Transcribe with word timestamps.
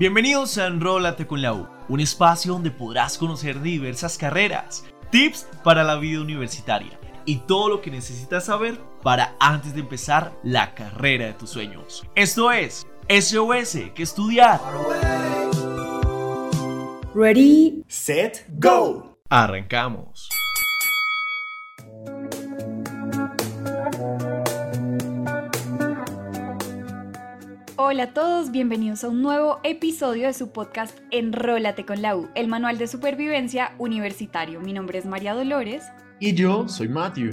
Bienvenidos 0.00 0.56
a 0.56 0.66
Enrólate 0.66 1.26
con 1.26 1.42
la 1.42 1.52
U, 1.52 1.68
un 1.90 2.00
espacio 2.00 2.54
donde 2.54 2.70
podrás 2.70 3.18
conocer 3.18 3.60
diversas 3.60 4.16
carreras, 4.16 4.82
tips 5.10 5.46
para 5.62 5.84
la 5.84 5.96
vida 5.96 6.22
universitaria 6.22 6.98
y 7.26 7.40
todo 7.40 7.68
lo 7.68 7.82
que 7.82 7.90
necesitas 7.90 8.46
saber 8.46 8.80
para 9.02 9.36
antes 9.38 9.74
de 9.74 9.80
empezar 9.80 10.32
la 10.42 10.74
carrera 10.74 11.26
de 11.26 11.34
tus 11.34 11.50
sueños. 11.50 12.02
Esto 12.14 12.50
es 12.50 12.86
SOS, 13.10 13.76
que 13.94 14.02
estudiar. 14.02 14.58
Ready, 17.14 17.84
set, 17.86 18.46
go. 18.58 19.18
Arrancamos. 19.28 20.30
Hola 27.92 28.04
a 28.04 28.14
todos, 28.14 28.52
bienvenidos 28.52 29.02
a 29.02 29.08
un 29.08 29.20
nuevo 29.20 29.58
episodio 29.64 30.28
de 30.28 30.32
su 30.32 30.52
podcast 30.52 30.96
Enrólate 31.10 31.84
con 31.84 32.00
la 32.00 32.14
U, 32.14 32.28
el 32.36 32.46
manual 32.46 32.78
de 32.78 32.86
supervivencia 32.86 33.74
universitario. 33.78 34.60
Mi 34.60 34.72
nombre 34.72 35.00
es 35.00 35.06
María 35.06 35.34
Dolores. 35.34 35.82
Y 36.20 36.32
yo 36.34 36.68
soy 36.68 36.86
Matthew. 36.86 37.30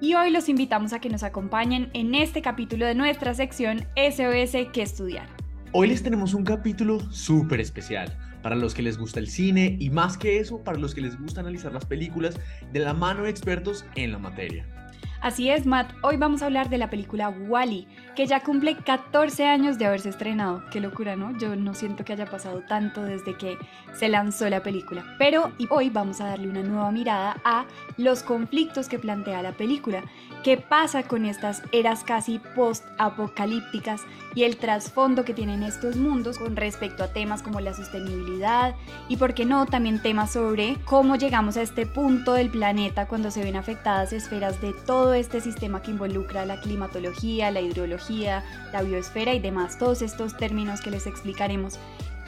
Y 0.00 0.14
hoy 0.14 0.30
los 0.30 0.48
invitamos 0.48 0.94
a 0.94 1.00
que 1.02 1.10
nos 1.10 1.24
acompañen 1.24 1.90
en 1.92 2.14
este 2.14 2.40
capítulo 2.40 2.86
de 2.86 2.94
nuestra 2.94 3.34
sección 3.34 3.86
SOS 3.96 4.72
que 4.72 4.80
estudiar. 4.80 5.28
Hoy 5.72 5.88
les 5.88 6.02
tenemos 6.02 6.32
un 6.32 6.44
capítulo 6.44 7.00
súper 7.12 7.60
especial 7.60 8.16
para 8.42 8.56
los 8.56 8.72
que 8.74 8.80
les 8.80 8.96
gusta 8.96 9.20
el 9.20 9.28
cine 9.28 9.76
y 9.78 9.90
más 9.90 10.16
que 10.16 10.38
eso, 10.38 10.64
para 10.64 10.78
los 10.78 10.94
que 10.94 11.02
les 11.02 11.20
gusta 11.20 11.42
analizar 11.42 11.74
las 11.74 11.84
películas 11.84 12.40
de 12.72 12.80
la 12.80 12.94
mano 12.94 13.24
de 13.24 13.30
expertos 13.30 13.84
en 13.94 14.12
la 14.12 14.18
materia. 14.18 14.87
Así 15.20 15.50
es, 15.50 15.66
Matt, 15.66 15.92
hoy 16.02 16.16
vamos 16.16 16.42
a 16.42 16.46
hablar 16.46 16.70
de 16.70 16.78
la 16.78 16.90
película 16.90 17.28
Wally, 17.28 17.88
que 18.14 18.28
ya 18.28 18.38
cumple 18.44 18.76
14 18.76 19.46
años 19.46 19.76
de 19.76 19.84
haberse 19.84 20.10
estrenado. 20.10 20.62
Qué 20.70 20.80
locura, 20.80 21.16
¿no? 21.16 21.36
Yo 21.38 21.56
no 21.56 21.74
siento 21.74 22.04
que 22.04 22.12
haya 22.12 22.26
pasado 22.26 22.62
tanto 22.68 23.02
desde 23.02 23.36
que 23.36 23.58
se 23.94 24.08
lanzó 24.08 24.48
la 24.48 24.62
película. 24.62 25.04
Pero 25.18 25.50
hoy 25.70 25.90
vamos 25.90 26.20
a 26.20 26.26
darle 26.26 26.48
una 26.48 26.62
nueva 26.62 26.92
mirada 26.92 27.36
a 27.44 27.66
los 27.96 28.22
conflictos 28.22 28.88
que 28.88 29.00
plantea 29.00 29.42
la 29.42 29.50
película. 29.52 30.04
¿Qué 30.44 30.56
pasa 30.56 31.02
con 31.02 31.24
estas 31.24 31.62
eras 31.72 32.04
casi 32.04 32.38
post-apocalípticas 32.38 34.02
y 34.36 34.44
el 34.44 34.56
trasfondo 34.56 35.24
que 35.24 35.34
tienen 35.34 35.64
estos 35.64 35.96
mundos 35.96 36.38
con 36.38 36.54
respecto 36.54 37.02
a 37.02 37.08
temas 37.08 37.42
como 37.42 37.58
la 37.60 37.74
sostenibilidad 37.74 38.76
y, 39.08 39.16
por 39.16 39.34
qué 39.34 39.44
no, 39.44 39.66
también 39.66 40.00
temas 40.00 40.32
sobre 40.32 40.76
cómo 40.84 41.16
llegamos 41.16 41.56
a 41.56 41.62
este 41.62 41.86
punto 41.86 42.34
del 42.34 42.50
planeta 42.50 43.08
cuando 43.08 43.32
se 43.32 43.42
ven 43.42 43.56
afectadas 43.56 44.12
esferas 44.12 44.60
de 44.60 44.72
todo 44.86 45.12
este 45.12 45.40
sistema 45.40 45.82
que 45.82 45.90
involucra 45.90 46.46
la 46.46 46.60
climatología, 46.60 47.50
la 47.50 47.60
hidrología, 47.60 48.44
la 48.72 48.82
biosfera 48.82 49.34
y 49.34 49.40
demás, 49.40 49.76
todos 49.76 50.02
estos 50.02 50.36
términos 50.36 50.80
que 50.80 50.92
les 50.92 51.08
explicaremos 51.08 51.80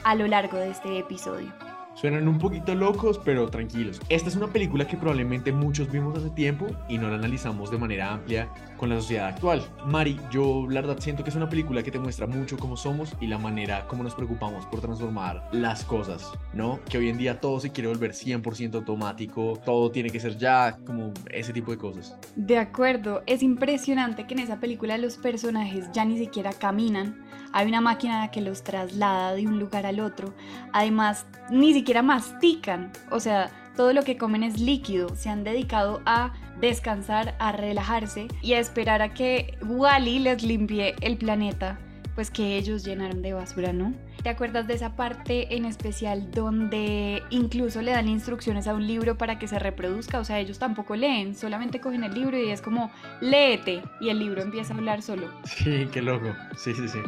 a 0.03 0.15
lo 0.15 0.27
largo 0.27 0.57
de 0.57 0.71
este 0.71 0.99
episodio. 0.99 1.60
Suenan 1.93 2.27
un 2.27 2.39
poquito 2.39 2.73
locos, 2.73 3.19
pero 3.23 3.49
tranquilos. 3.49 3.99
Esta 4.09 4.29
es 4.29 4.35
una 4.35 4.47
película 4.47 4.87
que 4.87 4.97
probablemente 4.97 5.51
muchos 5.51 5.91
vimos 5.91 6.17
hace 6.17 6.29
tiempo 6.29 6.67
y 6.87 6.97
no 6.97 7.09
la 7.09 7.15
analizamos 7.15 7.69
de 7.69 7.77
manera 7.77 8.13
amplia 8.13 8.49
con 8.77 8.89
la 8.89 8.95
sociedad 8.95 9.27
actual. 9.27 9.61
Mari, 9.85 10.19
yo 10.31 10.65
la 10.69 10.81
verdad 10.81 10.97
siento 10.99 11.23
que 11.23 11.29
es 11.29 11.35
una 11.35 11.49
película 11.49 11.83
que 11.83 11.91
te 11.91 11.99
muestra 11.99 12.27
mucho 12.27 12.57
cómo 12.57 12.77
somos 12.77 13.13
y 13.19 13.27
la 13.27 13.37
manera 13.37 13.87
como 13.87 14.03
nos 14.03 14.15
preocupamos 14.15 14.65
por 14.65 14.81
transformar 14.81 15.47
las 15.51 15.83
cosas, 15.83 16.31
¿no? 16.53 16.79
Que 16.89 16.97
hoy 16.97 17.09
en 17.09 17.17
día 17.17 17.39
todo 17.39 17.59
se 17.59 17.71
quiere 17.71 17.89
volver 17.89 18.13
100% 18.13 18.75
automático, 18.75 19.59
todo 19.63 19.91
tiene 19.91 20.09
que 20.09 20.19
ser 20.19 20.37
ya, 20.37 20.77
como 20.85 21.13
ese 21.29 21.53
tipo 21.53 21.71
de 21.71 21.77
cosas. 21.77 22.17
De 22.35 22.57
acuerdo, 22.57 23.21
es 23.27 23.43
impresionante 23.43 24.25
que 24.25 24.33
en 24.33 24.39
esa 24.39 24.59
película 24.59 24.97
los 24.97 25.17
personajes 25.17 25.91
ya 25.91 26.05
ni 26.05 26.17
siquiera 26.17 26.53
caminan 26.53 27.23
hay 27.53 27.67
una 27.67 27.81
máquina 27.81 28.31
que 28.31 28.41
los 28.41 28.63
traslada 28.63 29.33
de 29.33 29.47
un 29.47 29.59
lugar 29.59 29.85
al 29.85 29.99
otro. 29.99 30.33
Además, 30.73 31.25
ni 31.49 31.73
siquiera 31.73 32.01
mastican. 32.01 32.91
O 33.09 33.19
sea, 33.19 33.49
todo 33.75 33.93
lo 33.93 34.03
que 34.03 34.17
comen 34.17 34.43
es 34.43 34.59
líquido. 34.59 35.15
Se 35.15 35.29
han 35.29 35.43
dedicado 35.43 36.01
a 36.05 36.33
descansar, 36.59 37.35
a 37.39 37.51
relajarse 37.51 38.27
y 38.41 38.53
a 38.53 38.59
esperar 38.59 39.01
a 39.01 39.13
que 39.13 39.57
Wally 39.65 40.19
les 40.19 40.43
limpie 40.43 40.95
el 41.01 41.17
planeta 41.17 41.79
pues 42.15 42.29
que 42.29 42.57
ellos 42.57 42.83
llenaron 42.83 43.21
de 43.21 43.33
basura, 43.33 43.73
¿no? 43.73 43.93
¿Te 44.23 44.29
acuerdas 44.29 44.67
de 44.67 44.73
esa 44.73 44.95
parte 44.95 45.55
en 45.55 45.65
especial 45.65 46.31
donde 46.31 47.23
incluso 47.29 47.81
le 47.81 47.91
dan 47.91 48.07
instrucciones 48.07 48.67
a 48.67 48.75
un 48.75 48.85
libro 48.85 49.17
para 49.17 49.39
que 49.39 49.47
se 49.47 49.59
reproduzca? 49.59 50.19
O 50.19 50.23
sea, 50.23 50.39
ellos 50.39 50.59
tampoco 50.59 50.95
leen, 50.95 51.35
solamente 51.35 51.79
cogen 51.79 52.03
el 52.03 52.13
libro 52.13 52.37
y 52.37 52.49
es 52.49 52.61
como, 52.61 52.91
léete, 53.21 53.81
y 53.99 54.09
el 54.09 54.19
libro 54.19 54.41
empieza 54.41 54.73
a 54.73 54.77
hablar 54.77 55.01
solo. 55.01 55.27
Sí, 55.45 55.87
qué 55.91 56.01
loco. 56.01 56.35
Sí, 56.55 56.73
sí, 56.73 56.87
sí. 56.87 56.99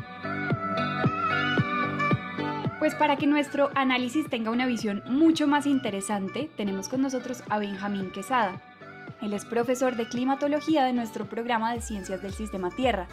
Pues 2.79 2.95
para 2.95 3.15
que 3.15 3.27
nuestro 3.27 3.69
análisis 3.75 4.27
tenga 4.29 4.51
una 4.51 4.65
visión 4.65 5.03
mucho 5.07 5.47
más 5.47 5.65
interesante, 5.65 6.49
tenemos 6.57 6.89
con 6.89 7.01
nosotros 7.01 7.43
a 7.49 7.59
Benjamín 7.59 8.11
Quesada. 8.11 8.61
Él 9.21 9.33
es 9.33 9.45
profesor 9.45 9.95
de 9.95 10.07
climatología 10.09 10.83
de 10.83 10.91
nuestro 10.91 11.25
programa 11.25 11.73
de 11.73 11.79
Ciencias 11.79 12.21
del 12.21 12.33
Sistema 12.33 12.71
Tierra 12.71 13.07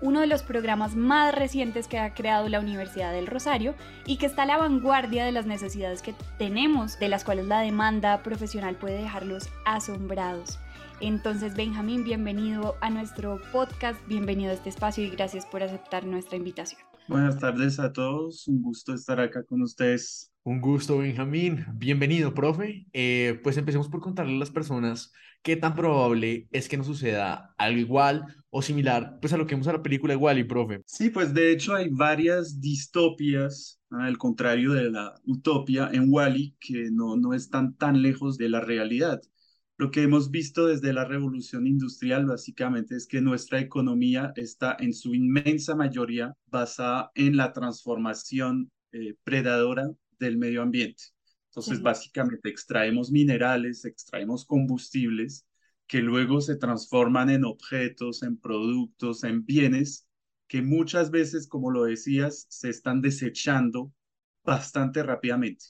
uno 0.00 0.20
de 0.20 0.26
los 0.26 0.42
programas 0.42 0.96
más 0.96 1.34
recientes 1.34 1.88
que 1.88 1.98
ha 1.98 2.14
creado 2.14 2.48
la 2.48 2.60
Universidad 2.60 3.12
del 3.12 3.26
Rosario 3.26 3.74
y 4.06 4.16
que 4.16 4.26
está 4.26 4.42
a 4.42 4.46
la 4.46 4.56
vanguardia 4.56 5.24
de 5.24 5.32
las 5.32 5.46
necesidades 5.46 6.02
que 6.02 6.14
tenemos, 6.38 6.98
de 6.98 7.08
las 7.08 7.24
cuales 7.24 7.46
la 7.46 7.60
demanda 7.60 8.22
profesional 8.22 8.76
puede 8.76 9.02
dejarlos 9.02 9.48
asombrados. 9.64 10.58
Entonces, 11.00 11.54
Benjamín, 11.54 12.04
bienvenido 12.04 12.76
a 12.80 12.90
nuestro 12.90 13.40
podcast, 13.52 13.98
bienvenido 14.06 14.52
a 14.52 14.54
este 14.54 14.68
espacio 14.68 15.04
y 15.04 15.10
gracias 15.10 15.44
por 15.46 15.62
aceptar 15.62 16.04
nuestra 16.04 16.36
invitación. 16.36 16.80
Buenas 17.06 17.38
tardes 17.38 17.78
a 17.78 17.92
todos, 17.92 18.48
un 18.48 18.62
gusto 18.62 18.94
estar 18.94 19.20
acá 19.20 19.44
con 19.44 19.60
ustedes. 19.60 20.32
Un 20.42 20.62
gusto, 20.62 20.98
Benjamín. 20.98 21.66
Bienvenido, 21.74 22.32
profe. 22.32 22.86
Eh, 22.94 23.38
pues 23.42 23.58
empecemos 23.58 23.88
por 23.88 24.00
contarle 24.00 24.36
a 24.36 24.38
las 24.38 24.50
personas 24.50 25.12
qué 25.42 25.56
tan 25.56 25.74
probable 25.74 26.48
es 26.50 26.66
que 26.66 26.78
nos 26.78 26.86
suceda 26.86 27.54
algo 27.58 27.78
igual 27.78 28.24
o 28.48 28.62
similar 28.62 29.18
pues 29.20 29.34
a 29.34 29.36
lo 29.36 29.46
que 29.46 29.54
vemos 29.54 29.66
en 29.66 29.74
la 29.74 29.82
película 29.82 30.14
igual 30.14 30.38
y 30.38 30.44
profe. 30.44 30.82
Sí, 30.86 31.10
pues 31.10 31.34
de 31.34 31.52
hecho 31.52 31.74
hay 31.74 31.90
varias 31.90 32.58
distopias, 32.62 33.82
al 33.90 34.16
contrario 34.16 34.72
de 34.72 34.90
la 34.90 35.14
utopia 35.26 35.90
en 35.92 36.06
Wally, 36.08 36.56
que 36.58 36.88
no, 36.90 37.16
no 37.16 37.34
están 37.34 37.74
tan 37.76 38.00
lejos 38.00 38.38
de 38.38 38.48
la 38.48 38.60
realidad. 38.60 39.20
Lo 39.76 39.90
que 39.90 40.02
hemos 40.02 40.30
visto 40.30 40.66
desde 40.66 40.92
la 40.92 41.04
revolución 41.04 41.66
industrial 41.66 42.26
básicamente 42.26 42.94
es 42.94 43.06
que 43.06 43.20
nuestra 43.20 43.58
economía 43.58 44.32
está 44.36 44.76
en 44.78 44.94
su 44.94 45.14
inmensa 45.14 45.74
mayoría 45.74 46.32
basada 46.46 47.10
en 47.14 47.36
la 47.36 47.52
transformación 47.52 48.70
eh, 48.92 49.16
predadora 49.24 49.90
del 50.18 50.38
medio 50.38 50.62
ambiente. 50.62 51.02
Entonces, 51.50 51.82
básicamente 51.82 52.48
extraemos 52.48 53.10
minerales, 53.10 53.84
extraemos 53.84 54.44
combustibles 54.44 55.44
que 55.86 56.00
luego 56.00 56.40
se 56.40 56.56
transforman 56.56 57.30
en 57.30 57.44
objetos, 57.44 58.22
en 58.22 58.36
productos, 58.38 59.24
en 59.24 59.44
bienes 59.44 60.06
que 60.48 60.62
muchas 60.62 61.10
veces, 61.10 61.46
como 61.46 61.70
lo 61.70 61.84
decías, 61.84 62.46
se 62.48 62.70
están 62.70 63.00
desechando 63.00 63.92
bastante 64.44 65.02
rápidamente. 65.02 65.66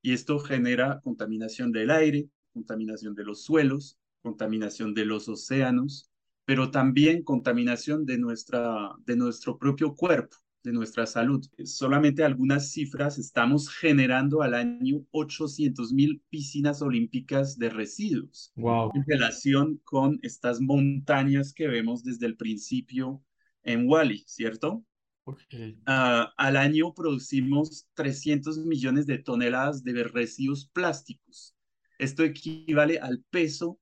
Y 0.00 0.12
esto 0.12 0.38
genera 0.38 1.00
contaminación 1.02 1.72
del 1.72 1.90
aire, 1.90 2.28
contaminación 2.52 3.14
de 3.14 3.24
los 3.24 3.42
suelos, 3.42 3.98
contaminación 4.22 4.94
de 4.94 5.04
los 5.04 5.28
océanos, 5.28 6.10
pero 6.44 6.70
también 6.70 7.22
contaminación 7.22 8.04
de, 8.04 8.18
nuestra, 8.18 8.90
de 9.04 9.16
nuestro 9.16 9.58
propio 9.58 9.94
cuerpo 9.94 10.36
de 10.62 10.72
nuestra 10.72 11.06
salud. 11.06 11.44
Solamente 11.64 12.24
algunas 12.24 12.70
cifras, 12.70 13.18
estamos 13.18 13.68
generando 13.68 14.42
al 14.42 14.54
año 14.54 15.04
800 15.10 15.92
mil 15.92 16.22
piscinas 16.30 16.82
olímpicas 16.82 17.58
de 17.58 17.70
residuos. 17.70 18.52
Wow. 18.56 18.92
En 18.94 19.04
relación 19.06 19.80
con 19.84 20.18
estas 20.22 20.60
montañas 20.60 21.52
que 21.52 21.68
vemos 21.68 22.04
desde 22.04 22.26
el 22.26 22.36
principio 22.36 23.22
en 23.62 23.88
Wally, 23.88 24.24
¿cierto? 24.26 24.84
Okay. 25.24 25.78
Ah, 25.86 26.32
al 26.36 26.56
año 26.56 26.94
producimos 26.94 27.86
300 27.94 28.58
millones 28.58 29.06
de 29.06 29.18
toneladas 29.18 29.84
de 29.84 30.04
residuos 30.04 30.66
plásticos. 30.66 31.56
Esto 31.98 32.24
equivale 32.24 32.98
al 32.98 33.22
peso 33.30 33.78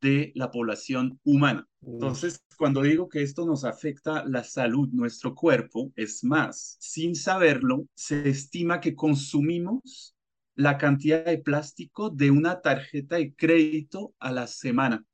de 0.00 0.32
la 0.34 0.50
población 0.50 1.18
humana. 1.24 1.66
Entonces, 1.82 2.44
cuando 2.58 2.82
digo 2.82 3.08
que 3.08 3.22
esto 3.22 3.46
nos 3.46 3.64
afecta 3.64 4.24
la 4.26 4.44
salud, 4.44 4.88
nuestro 4.92 5.34
cuerpo, 5.34 5.92
es 5.96 6.24
más, 6.24 6.76
sin 6.78 7.14
saberlo, 7.14 7.86
se 7.94 8.28
estima 8.28 8.80
que 8.80 8.94
consumimos 8.94 10.14
la 10.54 10.78
cantidad 10.78 11.24
de 11.24 11.38
plástico 11.38 12.10
de 12.10 12.30
una 12.30 12.60
tarjeta 12.60 13.16
de 13.16 13.34
crédito 13.34 14.14
a 14.18 14.30
la 14.30 14.46
semana. 14.46 15.04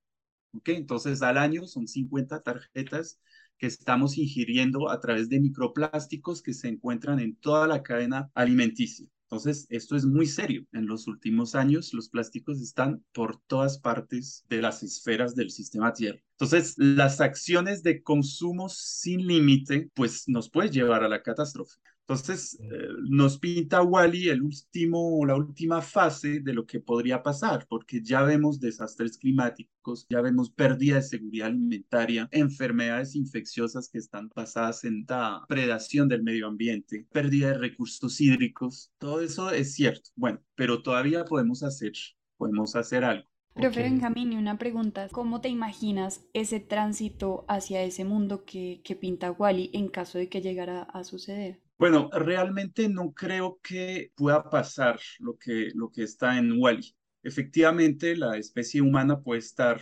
¿Ok? 0.53 0.71
Entonces, 0.71 1.23
al 1.23 1.39
año 1.39 1.67
son 1.67 1.87
50 1.87 2.43
tarjetas 2.43 3.19
que 3.59 3.67
estamos 3.67 4.19
ingiriendo 4.19 4.91
a 4.91 5.01
través 5.01 5.29
de 5.29 5.39
microplásticos 5.39 6.43
que 6.43 6.55
se 6.55 6.69
encuentran 6.69 7.21
en 7.21 7.37
toda 7.37 7.67
la 7.67 7.83
cadena 7.83 8.31
alimenticia. 8.35 9.07
Entonces, 9.31 9.69
esto 9.71 9.95
es 9.95 10.05
muy 10.05 10.27
serio. 10.27 10.67
En 10.73 10.87
los 10.87 11.07
últimos 11.07 11.55
años, 11.55 11.95
los 11.95 12.09
plásticos 12.09 12.61
están 12.61 13.05
por 13.13 13.41
todas 13.47 13.79
partes 13.79 14.45
de 14.49 14.61
las 14.61 14.83
esferas 14.83 15.37
del 15.37 15.53
sistema 15.53 15.93
Tierra. 15.93 16.19
Entonces, 16.33 16.75
las 16.77 17.21
acciones 17.21 17.85
de 17.85 18.03
consumo 18.03 18.69
sin 18.69 19.25
límite, 19.29 19.89
pues 19.95 20.25
nos 20.27 20.51
puede 20.51 20.71
llevar 20.71 21.05
a 21.05 21.09
la 21.09 21.23
catástrofe. 21.23 21.79
Entonces, 22.11 22.59
eh, 22.61 22.89
nos 23.09 23.39
pinta 23.39 23.83
Wally 23.83 24.31
el 24.31 24.43
último, 24.43 25.25
la 25.25 25.37
última 25.37 25.81
fase 25.81 26.41
de 26.41 26.53
lo 26.53 26.67
que 26.67 26.81
podría 26.81 27.23
pasar, 27.23 27.69
porque 27.69 28.03
ya 28.03 28.23
vemos 28.23 28.59
desastres 28.59 29.17
climáticos, 29.17 30.09
ya 30.11 30.21
vemos 30.21 30.51
pérdida 30.51 30.97
de 30.97 31.03
seguridad 31.03 31.47
alimentaria, 31.47 32.29
enfermedades 32.33 33.15
infecciosas 33.15 33.89
que 33.89 33.99
están 33.99 34.29
basadas 34.35 34.83
en 34.83 35.05
la 35.09 35.45
predación 35.47 36.09
del 36.09 36.25
medio 36.25 36.49
ambiente, 36.49 37.07
pérdida 37.13 37.53
de 37.53 37.59
recursos 37.59 38.21
hídricos, 38.21 38.91
todo 38.99 39.21
eso 39.21 39.53
es 39.53 39.73
cierto. 39.75 40.11
Bueno, 40.17 40.43
pero 40.57 40.83
todavía 40.83 41.25
podemos 41.25 41.63
hacer, 41.63 41.93
podemos 42.37 42.75
hacer 42.75 43.05
algo. 43.05 43.29
Profe 43.55 43.85
Benjamín, 43.85 44.37
una 44.37 44.59
pregunta. 44.59 45.07
¿Cómo 45.13 45.41
te 45.41 45.49
imaginas 45.49 46.25
ese 46.33 46.59
tránsito 46.59 47.45
hacia 47.47 47.85
ese 47.85 48.05
mundo 48.05 48.45
que, 48.45 48.81
que 48.83 48.97
pinta 48.97 49.31
Wally 49.31 49.71
en 49.75 49.87
caso 49.87 50.19
de 50.19 50.29
que 50.29 50.41
llegara 50.41 50.83
a 50.83 51.05
suceder? 51.05 51.61
Bueno, 51.81 52.11
realmente 52.13 52.91
no 52.91 53.15
creo 53.15 53.59
que 53.63 54.13
pueda 54.15 54.51
pasar 54.51 55.01
lo 55.19 55.39
que, 55.39 55.71
lo 55.75 55.91
que 55.91 56.03
está 56.03 56.37
en 56.37 56.53
Wally. 56.61 56.95
Efectivamente, 57.23 58.15
la 58.17 58.37
especie 58.37 58.83
humana 58.83 59.23
puede 59.23 59.39
estar 59.39 59.81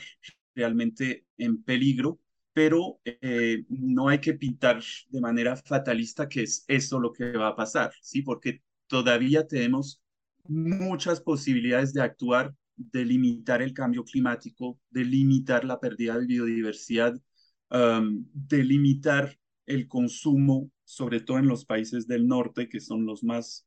realmente 0.54 1.26
en 1.38 1.60
peligro, 1.64 2.20
pero 2.52 3.00
eh, 3.04 3.64
no 3.68 4.06
hay 4.06 4.20
que 4.20 4.34
pintar 4.34 4.80
de 5.08 5.20
manera 5.20 5.56
fatalista 5.56 6.28
que 6.28 6.44
es 6.44 6.64
eso 6.68 7.00
lo 7.00 7.12
que 7.12 7.32
va 7.32 7.48
a 7.48 7.56
pasar, 7.56 7.92
¿sí? 8.00 8.22
Porque 8.22 8.62
todavía 8.86 9.48
tenemos 9.48 10.00
muchas 10.44 11.20
posibilidades 11.20 11.92
de 11.92 12.02
actuar, 12.02 12.54
de 12.76 13.04
limitar 13.04 13.60
el 13.60 13.74
cambio 13.74 14.04
climático, 14.04 14.78
de 14.90 15.04
limitar 15.04 15.64
la 15.64 15.80
pérdida 15.80 16.16
de 16.16 16.26
biodiversidad, 16.26 17.20
de 17.70 18.64
limitar 18.64 19.36
el 19.68 19.86
consumo 19.86 20.70
sobre 20.88 21.20
todo 21.20 21.38
en 21.38 21.46
los 21.46 21.66
países 21.66 22.06
del 22.06 22.26
norte, 22.26 22.70
que 22.70 22.80
son 22.80 23.04
los 23.04 23.22
más 23.22 23.66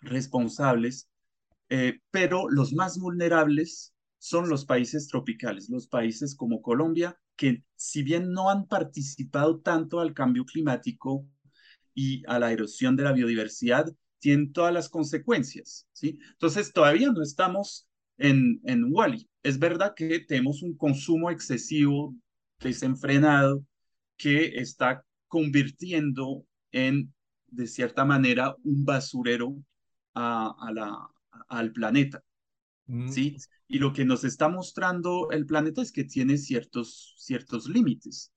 responsables, 0.00 1.08
eh, 1.68 2.00
pero 2.10 2.50
los 2.50 2.72
más 2.72 2.98
vulnerables 2.98 3.94
son 4.18 4.48
los 4.48 4.64
países 4.64 5.06
tropicales, 5.06 5.68
los 5.70 5.86
países 5.86 6.34
como 6.34 6.60
Colombia, 6.60 7.16
que 7.36 7.62
si 7.76 8.02
bien 8.02 8.32
no 8.32 8.50
han 8.50 8.66
participado 8.66 9.60
tanto 9.60 10.00
al 10.00 10.14
cambio 10.14 10.44
climático 10.44 11.28
y 11.94 12.24
a 12.26 12.40
la 12.40 12.52
erosión 12.52 12.96
de 12.96 13.04
la 13.04 13.12
biodiversidad, 13.12 13.86
tienen 14.18 14.52
todas 14.52 14.74
las 14.74 14.88
consecuencias, 14.88 15.86
¿sí? 15.92 16.18
Entonces, 16.32 16.72
todavía 16.72 17.10
no 17.12 17.22
estamos 17.22 17.88
en, 18.18 18.60
en 18.64 18.92
Wally. 18.92 19.28
Es 19.44 19.60
verdad 19.60 19.94
que 19.94 20.18
tenemos 20.20 20.62
un 20.62 20.76
consumo 20.76 21.30
excesivo, 21.30 22.16
desenfrenado, 22.58 23.64
que 24.16 24.56
está 24.56 25.04
convirtiendo 25.32 26.46
en, 26.72 27.14
de 27.46 27.66
cierta 27.66 28.04
manera, 28.04 28.54
un 28.64 28.84
basurero 28.84 29.56
a, 30.12 30.70
la, 30.74 31.08
al 31.48 31.72
planeta. 31.72 32.22
Mm. 32.84 33.08
¿sí? 33.08 33.38
Y 33.66 33.78
lo 33.78 33.94
que 33.94 34.04
nos 34.04 34.24
está 34.24 34.50
mostrando 34.50 35.30
el 35.30 35.46
planeta 35.46 35.80
es 35.80 35.90
que 35.90 36.04
tiene 36.04 36.36
ciertos, 36.36 37.14
ciertos 37.16 37.66
límites. 37.66 38.30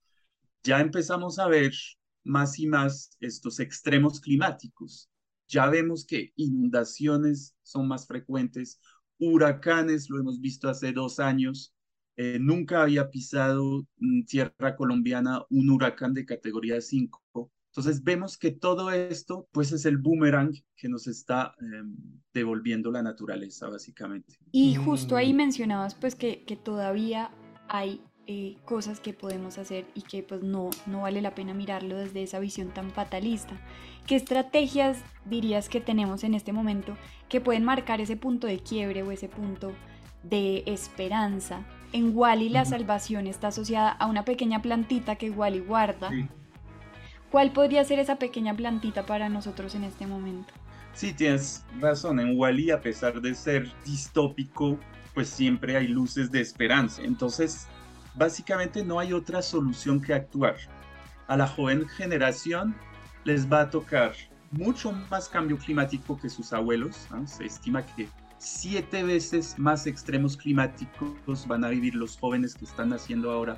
Ya 0.63 0.79
empezamos 0.79 1.37
a 1.37 1.49
ver 1.49 1.73
más 2.23 2.57
y 2.59 2.67
más 2.67 3.17
estos 3.19 3.59
extremos 3.59 4.21
climáticos. 4.21 5.09
Ya 5.49 5.69
vemos 5.69 6.05
que 6.05 6.31
inundaciones 6.37 7.57
son 7.61 7.89
más 7.89 8.07
frecuentes, 8.07 8.79
huracanes, 9.19 10.09
lo 10.09 10.17
hemos 10.17 10.39
visto 10.39 10.69
hace 10.69 10.93
dos 10.93 11.19
años, 11.19 11.74
eh, 12.17 12.37
nunca 12.39 12.81
había 12.81 13.09
pisado 13.09 13.85
mm, 13.97 14.23
tierra 14.23 14.75
colombiana 14.75 15.43
un 15.49 15.69
huracán 15.69 16.13
de 16.13 16.25
categoría 16.25 16.79
5. 16.79 17.51
Entonces 17.67 18.03
vemos 18.03 18.37
que 18.37 18.51
todo 18.51 18.89
esto 18.91 19.49
pues 19.51 19.73
es 19.73 19.85
el 19.85 19.97
boomerang 19.97 20.53
que 20.77 20.87
nos 20.87 21.07
está 21.07 21.53
em, 21.59 21.93
devolviendo 22.33 22.89
la 22.89 23.03
naturaleza 23.03 23.67
básicamente. 23.67 24.37
Y 24.53 24.75
justo 24.75 25.17
ahí 25.17 25.33
mm. 25.33 25.37
mencionabas 25.37 25.93
pues 25.93 26.15
que, 26.15 26.45
que 26.45 26.55
todavía 26.55 27.31
hay 27.67 28.01
eh, 28.27 28.55
cosas 28.65 28.99
que 28.99 29.13
podemos 29.13 29.59
hacer 29.59 29.85
y 29.93 30.01
que 30.01 30.23
pues 30.23 30.41
no, 30.41 30.71
no 30.87 31.01
vale 31.01 31.21
la 31.21 31.35
pena 31.35 31.53
mirarlo 31.53 31.97
desde 31.97 32.23
esa 32.23 32.39
visión 32.39 32.73
tan 32.73 32.89
fatalista. 32.91 33.59
¿Qué 34.07 34.15
estrategias 34.15 35.03
dirías 35.25 35.69
que 35.69 35.79
tenemos 35.81 36.23
en 36.23 36.33
este 36.33 36.53
momento 36.53 36.97
que 37.29 37.39
pueden 37.39 37.63
marcar 37.63 38.01
ese 38.01 38.17
punto 38.17 38.47
de 38.47 38.59
quiebre 38.59 39.03
o 39.03 39.11
ese 39.11 39.27
punto 39.27 39.73
de 40.23 40.63
esperanza 40.65 41.63
en 41.95 42.11
Wally 42.13 42.49
la 42.49 42.65
salvación 42.65 43.25
está 43.25 43.47
asociada 43.47 43.89
a 43.89 44.07
una 44.07 44.25
pequeña 44.25 44.61
plantita 44.61 45.15
que 45.15 45.29
Wally 45.31 45.61
guarda. 45.61 46.11
¿Cuál 47.31 47.53
podría 47.53 47.85
ser 47.85 47.99
esa 47.99 48.17
pequeña 48.17 48.53
plantita 48.53 49.05
para 49.05 49.29
nosotros 49.29 49.75
en 49.75 49.85
este 49.85 50.05
momento? 50.05 50.53
Sí, 50.93 51.13
tienes 51.13 51.65
razón. 51.79 52.19
En 52.19 52.37
Wally, 52.37 52.71
a 52.71 52.81
pesar 52.81 53.21
de 53.21 53.33
ser 53.33 53.71
distópico, 53.85 54.77
pues 55.13 55.29
siempre 55.29 55.77
hay 55.77 55.87
luces 55.87 56.29
de 56.29 56.41
esperanza. 56.41 57.01
Entonces, 57.01 57.67
básicamente 58.13 58.83
no 58.83 58.99
hay 58.99 59.13
otra 59.13 59.41
solución 59.41 60.01
que 60.01 60.13
actuar. 60.13 60.57
A 61.27 61.37
la 61.37 61.47
joven 61.47 61.87
generación 61.87 62.75
les 63.23 63.49
va 63.49 63.61
a 63.61 63.69
tocar 63.69 64.11
mucho 64.51 64.91
más 65.09 65.29
cambio 65.29 65.57
climático 65.57 66.19
que 66.19 66.29
sus 66.29 66.51
abuelos. 66.51 67.07
Se 67.25 67.45
estima 67.45 67.85
que 67.85 68.09
siete 68.45 69.03
veces 69.03 69.57
más 69.57 69.87
extremos 69.87 70.37
climáticos 70.37 71.47
van 71.47 71.63
a 71.63 71.69
vivir 71.69 71.95
los 71.95 72.17
jóvenes 72.17 72.53
que 72.53 72.65
están 72.65 72.89
naciendo 72.89 73.31
ahora 73.31 73.57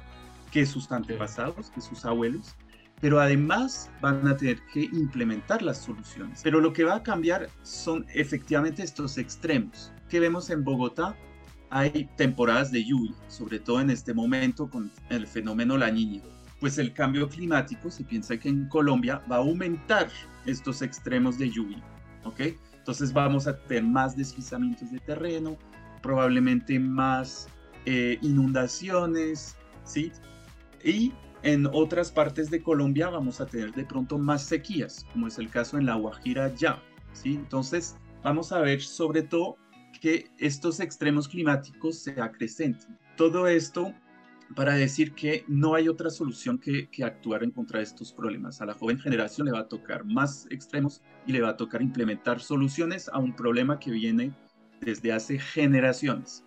que 0.52 0.66
sus 0.66 0.90
antepasados, 0.92 1.70
que 1.72 1.82
sus 1.82 2.06
abuelos, 2.06 2.56
pero 3.02 3.20
además 3.20 3.92
van 4.02 4.26
a 4.28 4.38
tener 4.38 4.60
que 4.74 4.84
implementar 4.84 5.62
las 5.62 5.80
soluciones. 5.80 6.40
Pero 6.42 6.62
lo 6.62 6.72
que 6.72 6.86
va 6.86 6.96
a 6.96 7.04
cambiar 7.04 7.50
son 7.64 8.06
efectivamente 8.14 8.82
estos 8.82 9.18
extremos. 9.18 9.92
que 10.08 10.22
vemos 10.22 10.50
en 10.50 10.64
Bogotá? 10.64 11.18
Hay 11.70 12.10
temporadas 12.16 12.72
de 12.72 12.86
lluvia, 12.86 13.14
sobre 13.28 13.60
todo 13.60 13.82
en 13.82 13.90
este 13.90 14.14
momento 14.14 14.70
con 14.70 14.90
el 15.10 15.28
fenómeno 15.28 15.78
La 15.78 15.92
Niña. 15.92 16.22
Pues 16.62 16.78
el 16.78 16.94
cambio 16.94 17.28
climático, 17.28 17.92
se 17.92 18.06
piensa 18.06 18.38
que 18.38 18.48
en 18.48 18.70
Colombia 18.70 19.22
va 19.30 19.36
a 19.36 19.40
aumentar 19.40 20.08
estos 20.46 20.82
extremos 20.82 21.38
de 21.38 21.50
lluvia, 21.50 21.84
¿ok? 22.24 22.40
Entonces 22.88 23.12
vamos 23.12 23.48
a 23.48 23.58
tener 23.58 23.84
más 23.84 24.16
deslizamientos 24.16 24.90
de 24.94 25.00
terreno, 25.00 25.58
probablemente 26.02 26.80
más 26.80 27.50
eh, 27.86 28.18
inundaciones, 28.22 29.58
¿sí? 29.84 30.10
Y 30.86 31.12
en 31.44 31.66
otras 31.74 32.10
partes 32.14 32.50
de 32.50 32.64
Colombia 32.64 33.10
vamos 33.10 33.42
a 33.42 33.46
tener 33.46 33.74
de 33.74 33.84
pronto 33.84 34.18
más 34.18 34.44
sequías, 34.44 35.06
como 35.12 35.28
es 35.28 35.38
el 35.38 35.50
caso 35.50 35.78
en 35.78 35.86
la 35.86 35.96
Guajira 35.96 36.56
ya, 36.56 36.82
¿sí? 37.12 37.34
Entonces 37.34 37.98
vamos 38.24 38.54
a 38.54 38.60
ver 38.60 38.82
sobre 38.82 39.22
todo 39.22 39.58
que 40.00 40.32
estos 40.38 40.80
extremos 40.80 41.28
climáticos 41.28 42.00
se 42.00 42.12
acrecenten. 42.22 42.98
Todo 43.18 43.48
esto 43.48 43.94
para 44.56 44.74
decir 44.76 45.14
que 45.14 45.44
no 45.48 45.76
hay 45.76 45.88
otra 45.88 46.10
solución 46.10 46.58
que, 46.58 46.90
actuar 47.04 47.44
en 47.44 47.52
contra 47.52 47.80
de 47.80 47.84
estos 47.84 48.12
problemas. 48.14 48.62
A 48.62 48.66
la 48.66 48.74
joven 48.74 49.00
generación 49.00 49.46
le 49.46 49.54
va 49.54 49.60
a 49.60 49.68
tocar 49.68 50.06
más 50.06 50.48
extremos 50.50 51.02
y 51.26 51.32
le 51.32 51.42
va 51.42 51.50
a 51.50 51.58
tocar 51.58 51.82
implementar 51.82 52.40
soluciones 52.40 53.10
a 53.10 53.20
un 53.20 53.36
problema 53.36 53.80
que 53.80 53.92
viene 53.92 54.34
desde 54.82 55.12
hace 55.12 55.40
generaciones. 55.40 56.44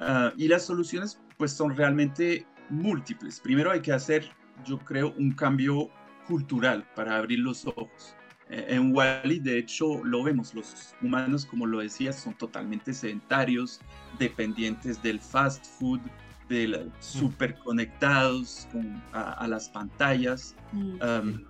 Ah, 0.00 0.32
y 0.36 0.48
las 0.48 0.64
soluciones 0.64 1.20
pues 1.36 1.52
son 1.52 1.76
realmente 1.76 2.46
múltiples. 2.68 3.40
Primero 3.40 3.70
hay 3.70 3.80
que 3.80 3.92
hacer, 3.92 4.30
yo 4.64 4.78
creo, 4.78 5.14
un 5.18 5.32
cambio 5.32 5.90
cultural 6.26 6.86
para 6.94 7.16
abrir 7.16 7.40
los 7.40 7.66
ojos. 7.66 8.14
Eh, 8.50 8.66
en 8.68 8.94
Wally, 8.94 9.38
de 9.38 9.58
hecho, 9.58 10.04
lo 10.04 10.24
vemos, 10.24 10.54
los 10.54 10.94
humanos, 11.00 11.46
como 11.46 11.66
lo 11.66 11.78
decías, 11.78 12.16
son 12.16 12.34
totalmente 12.34 12.92
sedentarios, 12.92 13.80
dependientes 14.18 15.00
del 15.02 15.20
fast 15.20 15.64
food, 15.78 16.00
de 16.50 16.90
súper 16.98 17.56
conectados 17.60 18.66
a, 19.12 19.46
las 19.46 19.68
pantallas 19.68 20.56
mm. 20.72 21.42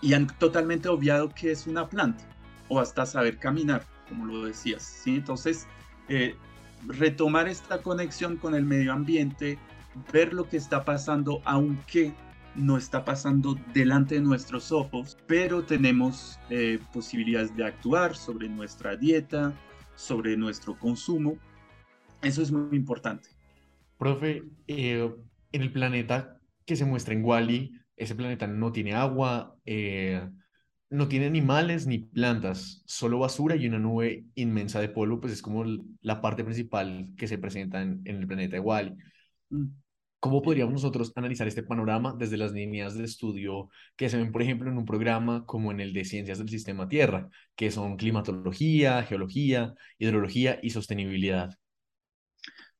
y 0.00 0.14
han 0.14 0.26
totalmente 0.38 0.88
obviado 0.88 1.28
que 1.28 1.52
es 1.52 1.66
una 1.66 1.88
planta 1.88 2.24
o 2.68 2.80
hasta 2.80 3.04
saber 3.04 3.38
caminar, 3.38 3.84
como 4.08 4.24
lo 4.24 4.44
decías. 4.44 4.82
¿sí? 4.82 5.16
Entonces, 5.16 5.66
eh, 6.08 6.34
retomar 6.86 7.46
esta 7.48 7.82
conexión 7.82 8.36
con 8.36 8.54
el 8.54 8.64
medio 8.64 8.92
ambiente, 8.92 9.58
ver 10.12 10.32
lo 10.32 10.48
que 10.48 10.56
está 10.56 10.84
pasando, 10.84 11.42
aunque 11.44 12.14
no 12.54 12.78
está 12.78 13.04
pasando 13.04 13.56
delante 13.74 14.14
de 14.16 14.22
nuestros 14.22 14.72
ojos, 14.72 15.18
pero 15.26 15.62
tenemos 15.62 16.38
eh, 16.48 16.78
posibilidades 16.92 17.54
de 17.54 17.64
actuar 17.64 18.16
sobre 18.16 18.48
nuestra 18.48 18.96
dieta, 18.96 19.52
sobre 19.94 20.36
nuestro 20.36 20.78
consumo. 20.78 21.36
Eso 22.22 22.42
es 22.42 22.50
muy 22.50 22.76
importante. 22.76 23.39
Profe, 24.00 24.44
eh, 24.66 25.12
en 25.52 25.60
el 25.60 25.72
planeta 25.72 26.40
que 26.64 26.74
se 26.74 26.86
muestra 26.86 27.12
en 27.12 27.22
Wally, 27.22 27.72
ese 27.96 28.14
planeta 28.14 28.46
no 28.46 28.72
tiene 28.72 28.94
agua, 28.94 29.54
eh, 29.66 30.26
no 30.88 31.06
tiene 31.06 31.26
animales 31.26 31.86
ni 31.86 31.98
plantas, 31.98 32.82
solo 32.86 33.18
basura 33.18 33.56
y 33.56 33.66
una 33.68 33.78
nube 33.78 34.24
inmensa 34.36 34.80
de 34.80 34.88
polvo, 34.88 35.20
pues 35.20 35.34
es 35.34 35.42
como 35.42 35.64
la 36.00 36.22
parte 36.22 36.44
principal 36.44 37.10
que 37.18 37.28
se 37.28 37.36
presenta 37.36 37.82
en, 37.82 38.00
el 38.06 38.26
planeta 38.26 38.56
de 38.56 38.60
Wally. 38.60 38.96
Mm. 39.50 39.66
¿Cómo 40.18 40.40
podríamos 40.40 40.72
nosotros 40.72 41.12
analizar 41.16 41.46
este 41.46 41.62
panorama 41.62 42.16
desde 42.18 42.38
las 42.38 42.52
líneas 42.52 42.96
de 42.96 43.04
estudio 43.04 43.68
que 43.96 44.08
se 44.08 44.16
ven, 44.16 44.32
por 44.32 44.40
ejemplo, 44.40 44.70
en 44.70 44.78
un 44.78 44.86
programa 44.86 45.44
como 45.44 45.72
en 45.72 45.80
el 45.80 45.92
de 45.92 46.06
Ciencias 46.06 46.38
del 46.38 46.48
Sistema 46.48 46.88
Tierra, 46.88 47.28
que 47.54 47.70
son 47.70 47.98
climatología, 47.98 49.02
geología, 49.02 49.74
hidrología 49.98 50.58
y 50.62 50.70
sostenibilidad? 50.70 51.50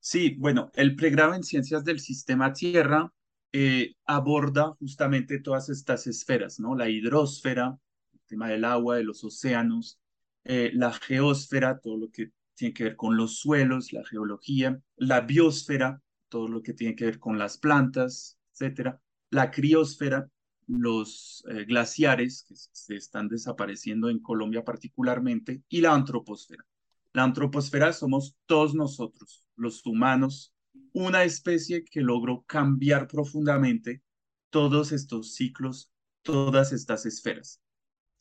Sí, 0.00 0.34
bueno, 0.38 0.70
el 0.74 0.96
pregrado 0.96 1.34
en 1.34 1.44
Ciencias 1.44 1.84
del 1.84 2.00
Sistema 2.00 2.52
Tierra 2.54 3.12
eh, 3.52 3.94
aborda 4.06 4.74
justamente 4.78 5.40
todas 5.40 5.68
estas 5.68 6.06
esferas, 6.06 6.58
¿no? 6.58 6.74
La 6.74 6.88
hidrosfera, 6.88 7.78
el 8.14 8.20
tema 8.26 8.48
del 8.48 8.64
agua, 8.64 8.96
de 8.96 9.04
los 9.04 9.22
océanos, 9.24 10.00
eh, 10.44 10.70
la 10.72 10.92
geósfera, 10.92 11.78
todo 11.80 11.98
lo 11.98 12.10
que 12.10 12.32
tiene 12.54 12.72
que 12.72 12.84
ver 12.84 12.96
con 12.96 13.16
los 13.16 13.38
suelos, 13.38 13.92
la 13.92 14.04
geología, 14.04 14.80
la 14.96 15.20
biosfera, 15.20 16.02
todo 16.30 16.48
lo 16.48 16.62
que 16.62 16.72
tiene 16.72 16.96
que 16.96 17.04
ver 17.04 17.18
con 17.18 17.38
las 17.38 17.58
plantas, 17.58 18.38
etcétera, 18.52 19.00
la 19.30 19.50
criosfera, 19.50 20.30
los 20.66 21.44
eh, 21.50 21.64
glaciares 21.64 22.44
que 22.48 22.54
se 22.56 22.96
están 22.96 23.28
desapareciendo 23.28 24.08
en 24.08 24.20
Colombia 24.20 24.64
particularmente, 24.64 25.62
y 25.68 25.82
la 25.82 25.92
antroposfera. 25.92 26.64
La 27.12 27.24
antroposfera 27.24 27.92
somos 27.92 28.36
todos 28.46 28.74
nosotros, 28.74 29.44
los 29.56 29.84
humanos, 29.84 30.54
una 30.92 31.24
especie 31.24 31.84
que 31.84 32.00
logró 32.00 32.42
cambiar 32.46 33.08
profundamente 33.08 34.02
todos 34.50 34.92
estos 34.92 35.34
ciclos, 35.34 35.92
todas 36.22 36.72
estas 36.72 37.06
esferas. 37.06 37.60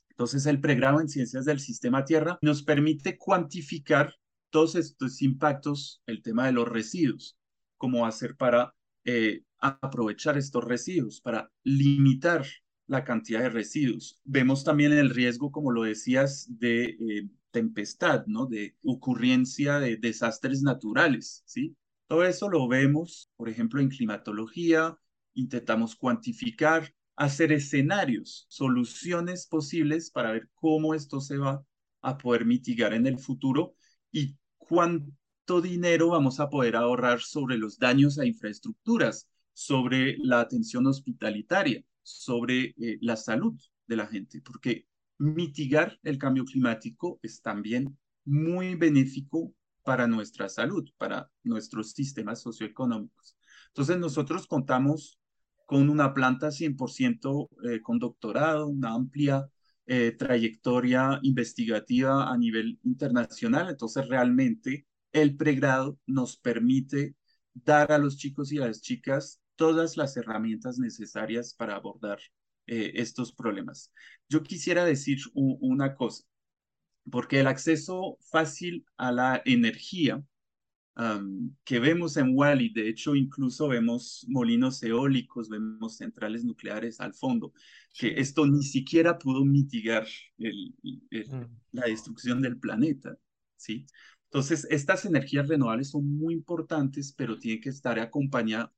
Entonces, 0.09 0.45
el 0.47 0.59
pregrado 0.59 0.99
en 0.99 1.09
ciencias 1.09 1.45
del 1.45 1.59
sistema 1.59 2.03
Tierra 2.03 2.37
nos 2.41 2.63
permite 2.63 3.17
cuantificar 3.17 4.13
todos 4.49 4.75
estos 4.75 5.21
impactos, 5.21 6.01
el 6.07 6.21
tema 6.21 6.47
de 6.47 6.51
los 6.51 6.67
residuos, 6.67 7.37
cómo 7.77 8.05
hacer 8.05 8.35
para 8.35 8.75
eh, 9.05 9.43
aprovechar 9.59 10.37
estos 10.37 10.63
residuos, 10.63 11.21
para 11.21 11.51
limitar 11.63 12.45
la 12.87 13.03
cantidad 13.03 13.41
de 13.41 13.49
residuos. 13.49 14.19
Vemos 14.23 14.63
también 14.63 14.91
el 14.93 15.11
riesgo, 15.11 15.51
como 15.51 15.71
lo 15.71 15.83
decías, 15.83 16.47
de 16.49 16.85
eh, 16.85 17.29
tempestad, 17.51 18.25
¿no? 18.27 18.45
De 18.45 18.75
ocurrencia 18.83 19.79
de 19.79 19.97
desastres 19.97 20.61
naturales, 20.61 21.43
¿sí? 21.45 21.75
Todo 22.07 22.23
eso 22.23 22.49
lo 22.49 22.67
vemos, 22.67 23.29
por 23.35 23.49
ejemplo, 23.49 23.81
en 23.81 23.89
climatología, 23.89 24.97
intentamos 25.33 25.95
cuantificar, 25.95 26.93
hacer 27.15 27.51
escenarios, 27.51 28.45
soluciones 28.49 29.45
posibles 29.47 30.09
para 30.09 30.31
ver 30.31 30.49
cómo 30.55 30.93
esto 30.93 31.19
se 31.21 31.37
va 31.37 31.63
a 32.01 32.17
poder 32.17 32.45
mitigar 32.45 32.93
en 32.93 33.05
el 33.07 33.19
futuro 33.19 33.75
y 34.11 34.37
cuánto 34.57 35.61
dinero 35.61 36.09
vamos 36.09 36.39
a 36.39 36.49
poder 36.49 36.75
ahorrar 36.75 37.19
sobre 37.19 37.57
los 37.57 37.77
daños 37.77 38.19
a 38.19 38.25
infraestructuras, 38.25 39.27
sobre 39.53 40.17
la 40.19 40.39
atención 40.39 40.87
hospitalitaria, 40.87 41.83
sobre 42.01 42.73
eh, 42.79 42.97
la 43.01 43.17
salud 43.17 43.59
de 43.85 43.95
la 43.95 44.07
gente, 44.07 44.41
porque 44.41 44.85
mitigar 45.19 45.99
el 46.03 46.17
cambio 46.17 46.45
climático 46.45 47.19
es 47.21 47.41
también 47.41 47.97
muy 48.25 48.75
benéfico 48.75 49.53
para 49.83 50.07
nuestra 50.07 50.49
salud, 50.49 50.89
para 50.97 51.29
nuestros 51.43 51.91
sistemas 51.91 52.41
socioeconómicos. 52.41 53.37
Entonces 53.67 53.97
nosotros 53.97 54.47
contamos 54.47 55.19
con 55.65 55.89
una 55.89 56.13
planta 56.13 56.51
100% 56.51 57.49
eh, 57.63 57.81
con 57.81 57.99
doctorado, 57.99 58.67
una 58.67 58.93
amplia 58.93 59.47
eh, 59.85 60.11
trayectoria 60.17 61.19
investigativa 61.23 62.31
a 62.31 62.37
nivel 62.37 62.79
internacional. 62.83 63.69
Entonces 63.69 64.07
realmente 64.07 64.87
el 65.11 65.35
pregrado 65.35 65.99
nos 66.05 66.37
permite 66.37 67.15
dar 67.53 67.91
a 67.91 67.97
los 67.97 68.17
chicos 68.17 68.51
y 68.51 68.59
a 68.59 68.67
las 68.67 68.81
chicas 68.81 69.41
todas 69.55 69.97
las 69.97 70.15
herramientas 70.15 70.79
necesarias 70.79 71.53
para 71.53 71.75
abordar 71.75 72.19
eh, 72.71 72.91
estos 73.01 73.33
problemas. 73.33 73.91
Yo 74.29 74.43
quisiera 74.43 74.85
decir 74.85 75.17
una 75.33 75.95
cosa, 75.95 76.23
porque 77.09 77.39
el 77.39 77.47
acceso 77.47 78.19
fácil 78.21 78.85
a 78.95 79.11
la 79.11 79.41
energía 79.43 80.23
que 81.63 81.79
vemos 81.79 82.17
en 82.17 82.37
Wally, 82.37 82.69
de 82.73 82.89
hecho 82.89 83.15
incluso 83.15 83.69
vemos 83.69 84.23
molinos 84.27 84.83
eólicos, 84.83 85.49
vemos 85.49 85.97
centrales 85.97 86.43
nucleares 86.43 86.99
al 86.99 87.15
fondo, 87.15 87.53
que 87.97 88.19
esto 88.19 88.45
ni 88.45 88.61
siquiera 88.61 89.17
pudo 89.17 89.43
mitigar 89.45 90.05
mm. 90.37 91.43
la 91.71 91.85
destrucción 91.85 92.41
del 92.41 92.59
planeta, 92.59 93.17
¿sí? 93.55 93.87
Entonces, 94.25 94.67
estas 94.69 95.05
energías 95.05 95.47
renovables 95.47 95.89
son 95.89 96.05
muy 96.05 96.35
importantes, 96.35 97.13
pero 97.13 97.39
tienen 97.39 97.61
que 97.61 97.69
estar 97.69 97.97
acompañadas 97.97 98.69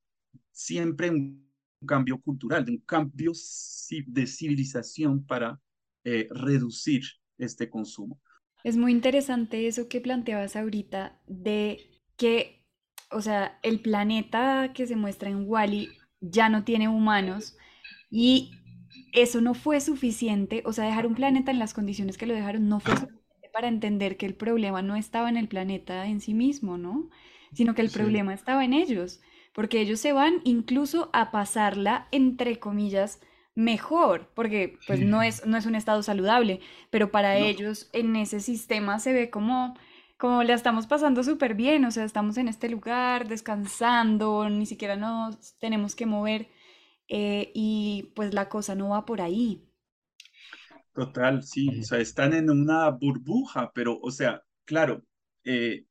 siempre 0.51 1.09
de 1.09 1.50
un 1.81 1.87
cambio 1.87 2.19
cultural, 2.21 2.63
de 2.63 2.71
un 2.71 2.77
cambio 2.79 3.31
de 4.07 4.27
civilización 4.27 5.25
para 5.25 5.59
eh, 6.03 6.27
reducir 6.31 7.03
este 7.37 7.69
consumo. 7.69 8.19
Es 8.63 8.77
muy 8.77 8.91
interesante 8.91 9.67
eso 9.67 9.87
que 9.87 10.01
planteabas 10.01 10.55
ahorita 10.55 11.19
de 11.27 11.89
que, 12.15 12.63
o 13.09 13.21
sea, 13.21 13.59
el 13.63 13.79
planeta 13.79 14.71
que 14.73 14.85
se 14.85 14.95
muestra 14.95 15.29
en 15.29 15.45
Wally 15.47 15.89
ya 16.19 16.49
no 16.49 16.63
tiene 16.63 16.87
humanos 16.87 17.57
y 18.11 18.51
eso 19.13 19.41
no 19.41 19.55
fue 19.55 19.81
suficiente, 19.81 20.61
o 20.65 20.73
sea, 20.73 20.85
dejar 20.85 21.07
un 21.07 21.15
planeta 21.15 21.51
en 21.51 21.59
las 21.59 21.73
condiciones 21.73 22.17
que 22.17 22.27
lo 22.27 22.35
dejaron 22.35 22.69
no 22.69 22.79
fue 22.79 22.95
suficiente 22.95 23.49
para 23.51 23.67
entender 23.67 24.17
que 24.17 24.27
el 24.27 24.35
problema 24.35 24.81
no 24.81 24.95
estaba 24.95 25.27
en 25.29 25.37
el 25.37 25.47
planeta 25.47 26.05
en 26.05 26.21
sí 26.21 26.33
mismo, 26.33 26.77
¿no? 26.77 27.09
Sino 27.53 27.73
que 27.73 27.81
el 27.81 27.89
problema 27.89 28.33
estaba 28.33 28.63
en 28.63 28.73
ellos, 28.73 29.19
porque 29.53 29.81
ellos 29.81 29.99
se 29.99 30.13
van 30.13 30.41
incluso 30.43 31.09
a 31.13 31.31
pasarla, 31.31 32.07
entre 32.11 32.59
comillas, 32.59 33.19
mejor, 33.55 34.29
porque 34.33 34.77
pues 34.87 35.01
no 35.01 35.21
es, 35.21 35.45
no 35.45 35.57
es 35.57 35.65
un 35.65 35.75
estado 35.75 36.03
saludable, 36.03 36.61
pero 36.89 37.11
para 37.11 37.37
ellos 37.37 37.89
en 37.93 38.15
ese 38.15 38.39
sistema 38.39 38.99
se 38.99 39.13
ve 39.13 39.29
como, 39.29 39.75
como 40.17 40.43
la 40.43 40.53
estamos 40.53 40.87
pasando 40.87 41.23
súper 41.23 41.55
bien, 41.55 41.83
o 41.85 41.91
sea, 41.91 42.05
estamos 42.05 42.37
en 42.37 42.47
este 42.47 42.69
lugar 42.69 43.27
descansando, 43.27 44.49
ni 44.49 44.65
siquiera 44.65 44.95
nos 44.95 45.57
tenemos 45.59 45.95
que 45.95 46.05
mover 46.05 46.47
eh, 47.09 47.51
y 47.53 48.11
pues 48.15 48.33
la 48.33 48.47
cosa 48.47 48.73
no 48.75 48.89
va 48.89 49.05
por 49.05 49.21
ahí. 49.21 49.67
Total, 50.93 51.43
sí, 51.43 51.79
o 51.79 51.83
sea, 51.83 51.99
están 51.99 52.33
en 52.33 52.49
una 52.49 52.89
burbuja, 52.89 53.71
pero, 53.73 53.99
o 54.01 54.11
sea, 54.11 54.43
claro, 54.65 55.03
eh, 55.43 55.85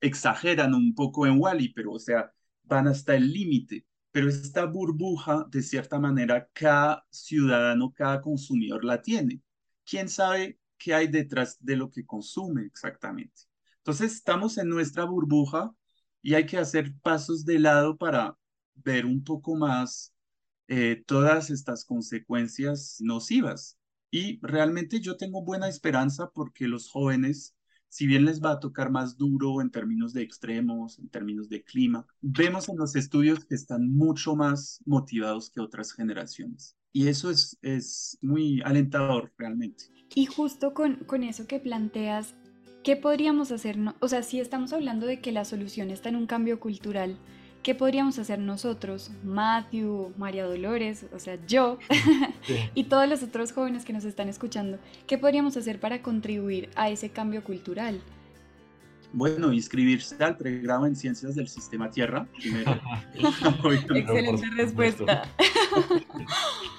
exageran 0.00 0.74
un 0.74 0.94
poco 0.94 1.26
en 1.26 1.38
Wally, 1.40 1.72
pero, 1.72 1.92
o 1.92 1.98
sea, 1.98 2.32
van 2.64 2.88
hasta 2.88 3.14
el 3.16 3.32
límite. 3.32 3.86
Pero 4.10 4.28
esta 4.28 4.64
burbuja, 4.64 5.46
de 5.50 5.62
cierta 5.62 5.98
manera, 5.98 6.48
cada 6.52 7.06
ciudadano, 7.10 7.92
cada 7.92 8.20
consumidor 8.20 8.84
la 8.84 9.02
tiene. 9.02 9.42
¿Quién 9.84 10.08
sabe 10.08 10.58
qué 10.76 10.94
hay 10.94 11.08
detrás 11.08 11.56
de 11.60 11.76
lo 11.76 11.90
que 11.90 12.06
consume 12.06 12.64
exactamente? 12.64 13.42
Entonces, 13.78 14.14
estamos 14.14 14.58
en 14.58 14.68
nuestra 14.68 15.04
burbuja 15.04 15.74
y 16.22 16.34
hay 16.34 16.46
que 16.46 16.58
hacer 16.58 16.94
pasos 17.02 17.44
de 17.44 17.58
lado 17.58 17.96
para 17.96 18.36
ver 18.74 19.06
un 19.06 19.24
poco 19.24 19.56
más 19.56 20.14
eh, 20.68 21.02
todas 21.06 21.50
estas 21.50 21.84
consecuencias 21.84 22.98
nocivas. 23.00 23.78
Y 24.10 24.38
realmente 24.42 25.00
yo 25.00 25.16
tengo 25.16 25.42
buena 25.42 25.68
esperanza 25.68 26.30
porque 26.30 26.68
los 26.68 26.90
jóvenes, 26.90 27.56
si 27.88 28.06
bien 28.06 28.24
les 28.24 28.42
va 28.42 28.52
a 28.52 28.60
tocar 28.60 28.90
más 28.90 29.16
duro 29.16 29.60
en 29.60 29.70
términos 29.70 30.12
de 30.12 30.22
extremos, 30.22 30.98
en 30.98 31.08
términos 31.08 31.48
de 31.48 31.62
clima, 31.62 32.06
vemos 32.20 32.68
en 32.68 32.76
los 32.76 32.96
estudios 32.96 33.44
que 33.44 33.54
están 33.54 33.90
mucho 33.94 34.36
más 34.36 34.80
motivados 34.84 35.50
que 35.50 35.60
otras 35.60 35.92
generaciones. 35.92 36.76
Y 36.92 37.08
eso 37.08 37.30
es, 37.30 37.58
es 37.62 38.18
muy 38.22 38.60
alentador 38.62 39.32
realmente. 39.38 39.84
Y 40.14 40.26
justo 40.26 40.74
con, 40.74 40.96
con 41.04 41.22
eso 41.22 41.46
que 41.46 41.60
planteas, 41.60 42.34
¿qué 42.82 42.96
podríamos 42.96 43.52
hacer? 43.52 43.78
O 44.00 44.08
sea, 44.08 44.22
si 44.22 44.40
estamos 44.40 44.72
hablando 44.72 45.06
de 45.06 45.20
que 45.20 45.32
la 45.32 45.44
solución 45.44 45.90
está 45.90 46.08
en 46.08 46.16
un 46.16 46.26
cambio 46.26 46.60
cultural, 46.60 47.18
¿qué 47.62 47.74
podríamos 47.74 48.18
hacer 48.18 48.38
nosotros, 48.38 49.10
Matthew, 49.24 50.12
María 50.16 50.44
Dolores, 50.44 51.06
o 51.14 51.18
sea, 51.18 51.38
yo 51.46 51.78
y 52.74 52.84
todos 52.84 53.08
los 53.08 53.22
otros 53.22 53.52
jóvenes 53.52 53.84
que 53.84 53.92
nos 53.92 54.04
están 54.04 54.28
escuchando? 54.28 54.78
¿Qué 55.06 55.18
podríamos 55.18 55.56
hacer 55.56 55.80
para 55.80 56.02
contribuir 56.02 56.70
a 56.76 56.90
ese 56.90 57.10
cambio 57.10 57.42
cultural? 57.44 58.00
Bueno, 59.12 59.52
inscribirse 59.52 60.22
al 60.22 60.36
pregrado 60.36 60.86
en 60.86 60.94
Ciencias 60.94 61.34
del 61.34 61.48
Sistema 61.48 61.90
Tierra. 61.90 62.26
Excelente 63.14 64.50
respuesta. 64.56 65.22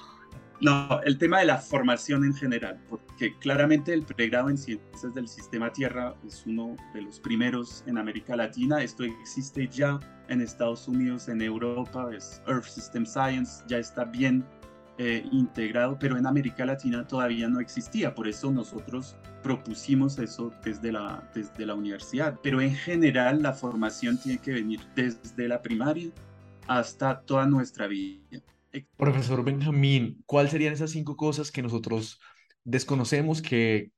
No, 0.61 0.99
el 1.05 1.17
tema 1.17 1.39
de 1.39 1.45
la 1.45 1.57
formación 1.57 2.25
en 2.25 2.35
general, 2.35 2.77
porque 2.89 3.33
claramente 3.39 3.93
el 3.93 4.03
pregrado 4.03 4.49
en 4.49 4.57
ciencias 4.57 5.13
del 5.15 5.29
sistema 5.29 5.71
Tierra 5.71 6.15
es 6.27 6.45
uno 6.45 6.75
de 6.93 7.01
los 7.01 7.17
primeros 7.21 7.81
en 7.87 7.97
América 7.97 8.35
Latina. 8.35 8.83
Esto 8.83 9.05
existe 9.05 9.69
ya 9.69 9.99
en 10.27 10.41
Estados 10.41 10.87
Unidos, 10.89 11.29
en 11.29 11.41
Europa, 11.41 12.09
es 12.13 12.41
Earth 12.45 12.65
System 12.65 13.05
Science, 13.05 13.63
ya 13.67 13.77
está 13.77 14.03
bien 14.03 14.45
eh, 14.97 15.25
integrado, 15.31 15.97
pero 15.97 16.17
en 16.17 16.27
América 16.27 16.65
Latina 16.65 17.07
todavía 17.07 17.47
no 17.47 17.61
existía, 17.61 18.13
por 18.13 18.27
eso 18.27 18.51
nosotros 18.51 19.15
propusimos 19.41 20.19
eso 20.19 20.51
desde 20.61 20.91
la, 20.91 21.23
desde 21.33 21.65
la 21.65 21.73
universidad, 21.73 22.37
pero 22.43 22.59
en 22.59 22.75
general 22.75 23.41
la 23.41 23.53
formación 23.53 24.17
tiene 24.17 24.39
que 24.39 24.51
venir 24.51 24.81
desde 24.93 25.47
la 25.47 25.61
primaria 25.61 26.11
hasta 26.67 27.21
toda 27.21 27.45
nuestra 27.45 27.87
vida. 27.87 28.41
Profesor 28.97 29.43
Benjamín, 29.43 30.23
¿cuáles 30.25 30.51
serían 30.51 30.73
esas 30.73 30.91
cinco 30.91 31.15
cosas 31.15 31.51
que 31.51 31.61
nosotros 31.61 32.19
desconocemos 32.63 33.41
que 33.41 33.91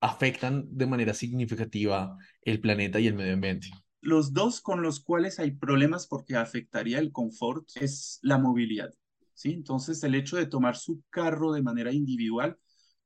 afectan 0.00 0.66
de 0.70 0.86
manera 0.86 1.14
significativa 1.14 2.16
el 2.42 2.60
planeta 2.60 2.98
y 3.00 3.06
el 3.06 3.14
medio 3.14 3.34
ambiente? 3.34 3.68
Los 4.00 4.32
dos 4.32 4.60
con 4.60 4.82
los 4.82 5.00
cuales 5.00 5.38
hay 5.38 5.52
problemas 5.52 6.06
porque 6.06 6.36
afectaría 6.36 6.98
el 6.98 7.12
confort 7.12 7.68
es 7.76 8.18
la 8.22 8.38
movilidad. 8.38 8.90
¿sí? 9.34 9.52
Entonces, 9.52 10.02
el 10.02 10.14
hecho 10.14 10.36
de 10.36 10.46
tomar 10.46 10.76
su 10.76 11.02
carro 11.10 11.52
de 11.52 11.62
manera 11.62 11.92
individual, 11.92 12.58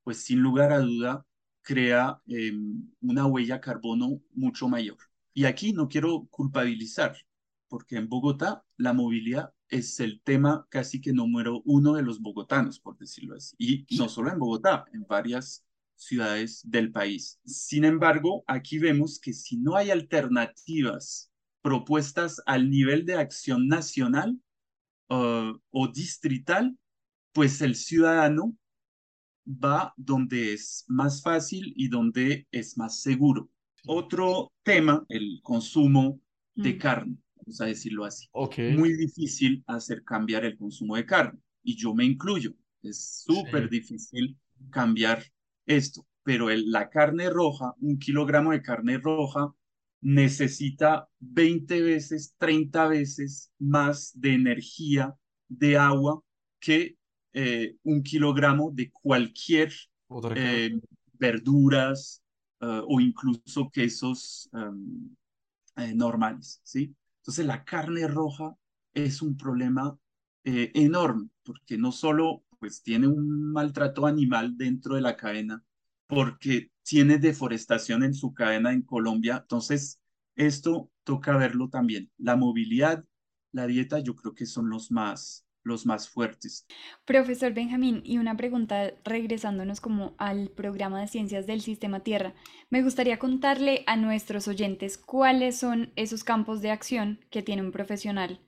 pues 0.05 0.25
sin 0.25 0.39
lugar 0.39 0.73
a 0.73 0.79
duda, 0.79 1.27
crea 1.63 2.21
em, 2.27 2.93
una 3.01 3.27
huella 3.27 3.61
carbono 3.61 4.21
mucho 4.33 4.69
mayor. 4.69 4.99
Y 5.33 5.47
aquí 5.47 5.73
no 5.73 5.89
quiero 5.89 6.27
culpabilizar, 6.31 7.17
porque 7.69 7.97
en 7.97 8.09
Bogotá 8.09 8.65
la 8.77 8.93
movilidad 8.93 9.53
es 9.75 9.99
el 9.99 10.21
tema 10.23 10.67
casi 10.71 11.01
que 11.01 11.13
número 11.13 11.61
uno 11.65 11.95
de 11.95 12.03
los 12.03 12.21
bogotanos, 12.21 12.79
por 12.79 12.97
decirlo 12.97 13.35
así. 13.35 13.57
Y 13.59 13.97
no 13.97 14.09
solo 14.09 14.31
en 14.31 14.39
Bogotá, 14.39 14.85
en 14.93 15.05
varias 15.05 15.65
ciudades 15.97 16.63
del 16.65 16.93
país. 16.93 17.41
Sin 17.45 17.85
embargo, 17.85 18.45
aquí 18.47 18.79
vemos 18.79 19.19
que 19.19 19.33
si 19.33 19.57
no 19.57 19.75
hay 19.77 19.91
alternativas 19.91 21.33
propuestas 21.61 22.41
al 22.47 22.71
nivel 22.71 23.05
de 23.05 23.17
acción 23.17 23.67
nacional 23.67 24.39
uh, 25.09 25.59
o 25.71 25.89
distrital, 25.89 26.79
pues 27.33 27.61
el 27.61 27.75
ciudadano 27.75 28.57
va 29.45 29.93
donde 29.97 30.55
es 30.55 30.85
más 30.87 31.21
fácil 31.21 31.73
y 31.77 31.89
donde 31.89 32.47
es 32.53 32.79
más 32.79 33.01
seguro. 33.01 33.51
Otro 33.87 34.53
tema, 34.63 35.05
el 35.09 35.41
consumo 35.43 36.21
de 36.55 36.75
mm. 36.75 36.79
carne, 36.79 37.17
vamos 37.45 37.61
a 37.61 37.67
decirlo 37.67 38.05
así. 38.05 38.27
Muy 38.77 38.95
difícil 38.95 39.63
hacer 39.67 40.03
cambiar 40.05 40.45
el 40.45 40.57
consumo 40.57 40.97
de 40.97 41.07
carne 41.07 41.39
y 41.63 41.77
yo 41.77 41.95
me 41.95 42.05
incluyo. 42.05 42.55
Es 42.83 43.23
súper 43.27 43.69
difícil 43.69 44.37
cambiar 44.71 45.25
esto, 45.67 46.07
pero 46.23 46.49
la 46.51 46.91
carne 46.91 47.31
roja, 47.31 47.75
un 47.81 47.99
kilogramo 47.99 48.53
de 48.53 48.63
carne 48.63 48.99
roja, 48.99 49.55
necesita 50.01 51.09
20 51.21 51.81
veces, 51.81 52.35
30 52.37 52.89
veces 52.89 53.51
más 53.59 54.13
de 54.15 54.35
energía, 54.35 55.15
de 55.49 55.79
agua, 55.79 56.23
que 56.61 56.97
eh, 57.33 57.77
un 57.83 58.03
kilogramo 58.03 58.71
de 58.71 58.91
cualquier 58.91 59.73
eh, 60.37 60.79
verduras 61.15 62.23
eh, 62.61 62.83
o 62.87 63.01
incluso 63.01 63.71
quesos 63.71 64.49
em, 64.53 65.17
normales, 65.97 66.61
¿sí? 66.63 66.95
Entonces 67.25 67.47
la 67.47 67.65
carne 67.65 68.07
roja 68.07 68.55
es 68.93 69.23
un 69.23 69.37
problema 69.37 69.99
enorme 70.45 71.31
porque 71.43 71.79
no 71.79 71.91
solo 71.91 72.45
pues 72.59 72.83
tiene 72.83 73.07
un 73.07 73.53
maltrato 73.53 74.07
animal 74.07 74.57
dentro 74.57 74.95
de 74.95 75.01
la 75.01 75.17
cadena, 75.17 75.65
porque 76.07 76.71
tiene 76.83 77.19
deforestación 77.19 78.03
en 78.03 78.15
su 78.15 78.33
cadena 78.35 78.73
en 78.73 78.83
Colombia. 78.83 79.39
Entonces, 79.43 80.01
esto 80.35 80.91
toca 81.03 81.37
verlo 81.37 81.69
también. 81.69 82.11
La 82.19 82.37
movilidad, 82.37 83.05
la 83.53 83.67
dieta, 83.67 83.99
yo 84.01 84.15
creo 84.15 84.35
que 84.35 84.47
son 84.47 84.69
los 84.69 84.91
más, 84.91 85.47
los 85.65 85.87
más 85.87 86.09
fuertes. 86.09 86.67
Profesor 87.05 87.53
Benjamín, 87.53 88.03
y 88.05 88.19
una 88.19 88.37
pregunta 88.37 88.93
regresándonos 89.05 89.81
como 89.81 90.15
al 90.19 90.51
programa 90.51 91.01
de 91.01 91.09
ciencias 91.09 91.47
del 91.47 91.63
sistema 91.63 92.01
Tierra. 92.01 92.35
Me 92.71 92.83
gustaría 92.83 93.19
contarle 93.19 93.83
a 93.87 93.97
nuestros 93.97 94.47
oyentes 94.47 94.99
cuáles 94.99 95.59
son 95.59 95.93
esos 95.97 96.23
campos 96.23 96.63
de 96.63 96.71
acción 96.71 97.25
que 97.31 97.43
tiene 97.43 97.63
un 97.63 97.73
profesional 97.73 98.41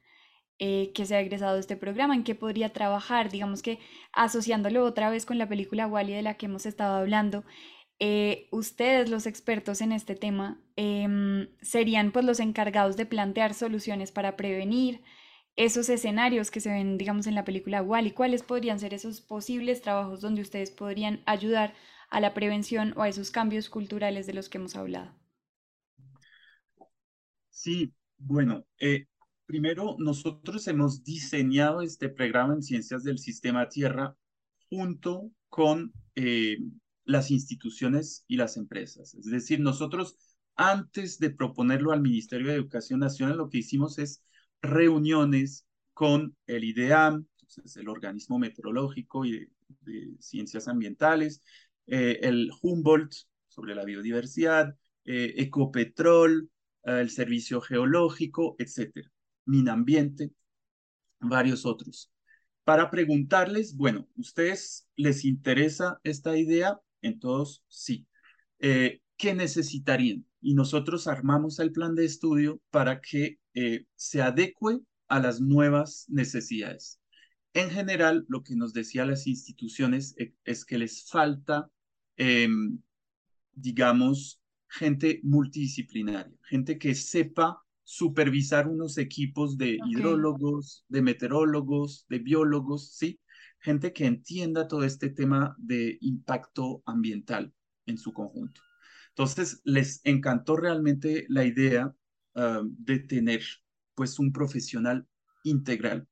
eh, 0.58 0.92
que 0.94 1.04
se 1.04 1.14
ha 1.14 1.20
egresado 1.20 1.54
de 1.54 1.60
este 1.60 1.76
programa, 1.76 2.14
en 2.14 2.24
qué 2.24 2.34
podría 2.34 2.72
trabajar, 2.72 3.30
digamos 3.30 3.60
que 3.60 3.78
asociándolo 4.12 4.84
otra 4.84 5.10
vez 5.10 5.26
con 5.26 5.36
la 5.36 5.48
película 5.48 5.86
Wally 5.86 6.14
de 6.14 6.22
la 6.22 6.34
que 6.34 6.46
hemos 6.46 6.64
estado 6.64 6.96
hablando, 6.96 7.44
eh, 7.98 8.48
ustedes 8.52 9.08
los 9.10 9.26
expertos 9.26 9.80
en 9.80 9.92
este 9.92 10.14
tema 10.14 10.58
em, 10.76 11.48
serían 11.62 12.10
pues 12.10 12.24
los 12.24 12.40
encargados 12.40 12.96
de 12.96 13.06
plantear 13.06 13.54
soluciones 13.54 14.12
para 14.12 14.36
prevenir 14.36 15.02
esos 15.56 15.88
escenarios 15.88 16.50
que 16.50 16.60
se 16.60 16.70
ven, 16.70 16.98
digamos, 16.98 17.26
en 17.26 17.34
la 17.34 17.44
película 17.44 17.82
Wally. 17.82 18.12
¿Cuáles 18.12 18.42
podrían 18.42 18.78
ser 18.78 18.94
esos 18.94 19.20
posibles 19.20 19.82
trabajos 19.82 20.20
donde 20.20 20.42
ustedes 20.42 20.70
podrían 20.70 21.22
ayudar 21.26 21.74
a 22.10 22.20
la 22.20 22.34
prevención 22.34 22.92
o 22.96 23.02
a 23.02 23.08
esos 23.08 23.30
cambios 23.30 23.68
culturales 23.68 24.26
de 24.26 24.34
los 24.34 24.48
que 24.48 24.58
hemos 24.58 24.76
hablado? 24.76 25.12
Sí, 27.50 27.92
bueno, 28.18 28.66
eh, 28.78 29.06
Primero, 29.46 29.94
nosotros 30.00 30.66
hemos 30.66 31.04
diseñado 31.04 31.80
este 31.80 32.08
programa 32.08 32.54
en 32.54 32.62
Ciencias 32.64 33.04
del 33.04 33.18
Sistema 33.18 33.68
Tierra 33.68 34.16
junto 34.68 35.30
con 35.48 35.92
eh, 36.16 36.58
las 37.04 37.30
instituciones 37.30 38.24
y 38.26 38.38
las 38.38 38.56
empresas. 38.56 39.14
Es 39.14 39.26
decir, 39.26 39.60
nosotros 39.60 40.16
antes 40.56 41.20
de 41.20 41.30
proponerlo 41.30 41.92
al 41.92 42.00
Ministerio 42.00 42.48
de 42.48 42.54
Educación 42.54 42.98
Nacional, 42.98 43.36
lo 43.36 43.48
que 43.48 43.58
hicimos 43.58 44.00
es 44.00 44.24
reuniones 44.68 45.66
con 45.92 46.36
el 46.46 46.64
IDEAM, 46.64 47.26
el 47.76 47.88
organismo 47.88 48.38
meteorológico 48.38 49.24
y 49.24 49.48
de, 49.80 50.16
ciencias 50.20 50.68
ambientales, 50.68 51.42
eh, 51.86 52.18
el 52.22 52.50
Humboldt 52.62 53.14
sobre 53.48 53.74
la 53.74 53.84
biodiversidad, 53.84 54.76
eh, 55.04 55.34
Ecopetrol, 55.38 56.50
el 56.84 57.10
Servicio 57.10 57.60
Geológico, 57.60 58.54
etcétera. 58.58 59.10
Minambiente, 59.44 60.30
varios 61.20 61.66
otros. 61.66 62.12
Para 62.64 62.90
preguntarles, 62.90 63.76
bueno, 63.76 64.08
¿ustedes 64.16 64.88
les 64.96 65.24
interesa 65.24 66.00
esta 66.02 66.36
idea? 66.36 66.80
En 67.00 67.20
todos, 67.20 67.64
sí. 67.68 68.06
Eh, 68.58 69.00
¿Qué 69.16 69.34
necesitarían? 69.34 70.26
Y 70.46 70.54
nosotros 70.54 71.08
armamos 71.08 71.58
el 71.58 71.72
plan 71.72 71.96
de 71.96 72.04
estudio 72.04 72.62
para 72.70 73.00
que 73.00 73.40
eh, 73.52 73.84
se 73.96 74.22
adecue 74.22 74.78
a 75.08 75.18
las 75.18 75.40
nuevas 75.40 76.04
necesidades. 76.08 77.00
En 77.52 77.68
general, 77.68 78.24
lo 78.28 78.44
que 78.44 78.54
nos 78.54 78.72
decía 78.72 79.04
las 79.04 79.26
instituciones 79.26 80.14
eh, 80.18 80.34
es 80.44 80.64
que 80.64 80.78
les 80.78 81.10
falta, 81.10 81.68
em, 82.16 82.78
digamos, 83.54 84.40
gente 84.68 85.18
multidisciplinaria, 85.24 86.32
gente 86.48 86.78
que 86.78 86.94
sepa 86.94 87.60
supervisar 87.82 88.68
unos 88.68 88.98
equipos 88.98 89.58
de 89.58 89.80
hidrólogos, 89.84 90.84
de 90.88 91.02
meteorólogos, 91.02 92.06
de 92.08 92.20
biólogos, 92.20 92.92
¿sí? 92.94 93.18
Gente 93.58 93.92
que 93.92 94.06
entienda 94.06 94.68
todo 94.68 94.84
este 94.84 95.10
tema 95.10 95.56
de 95.58 95.98
impacto 96.02 96.84
ambiental 96.86 97.52
en 97.86 97.98
su 97.98 98.12
conjunto. 98.12 98.60
Entonces, 99.16 99.62
les 99.64 100.02
encantó 100.04 100.58
realmente 100.58 101.24
la 101.30 101.46
idea 101.46 101.94
ah, 102.34 102.62
de 102.64 102.98
tener 102.98 103.42
pues 103.94 104.18
un 104.18 104.30
profesional 104.30 105.06
integral. 105.42 106.06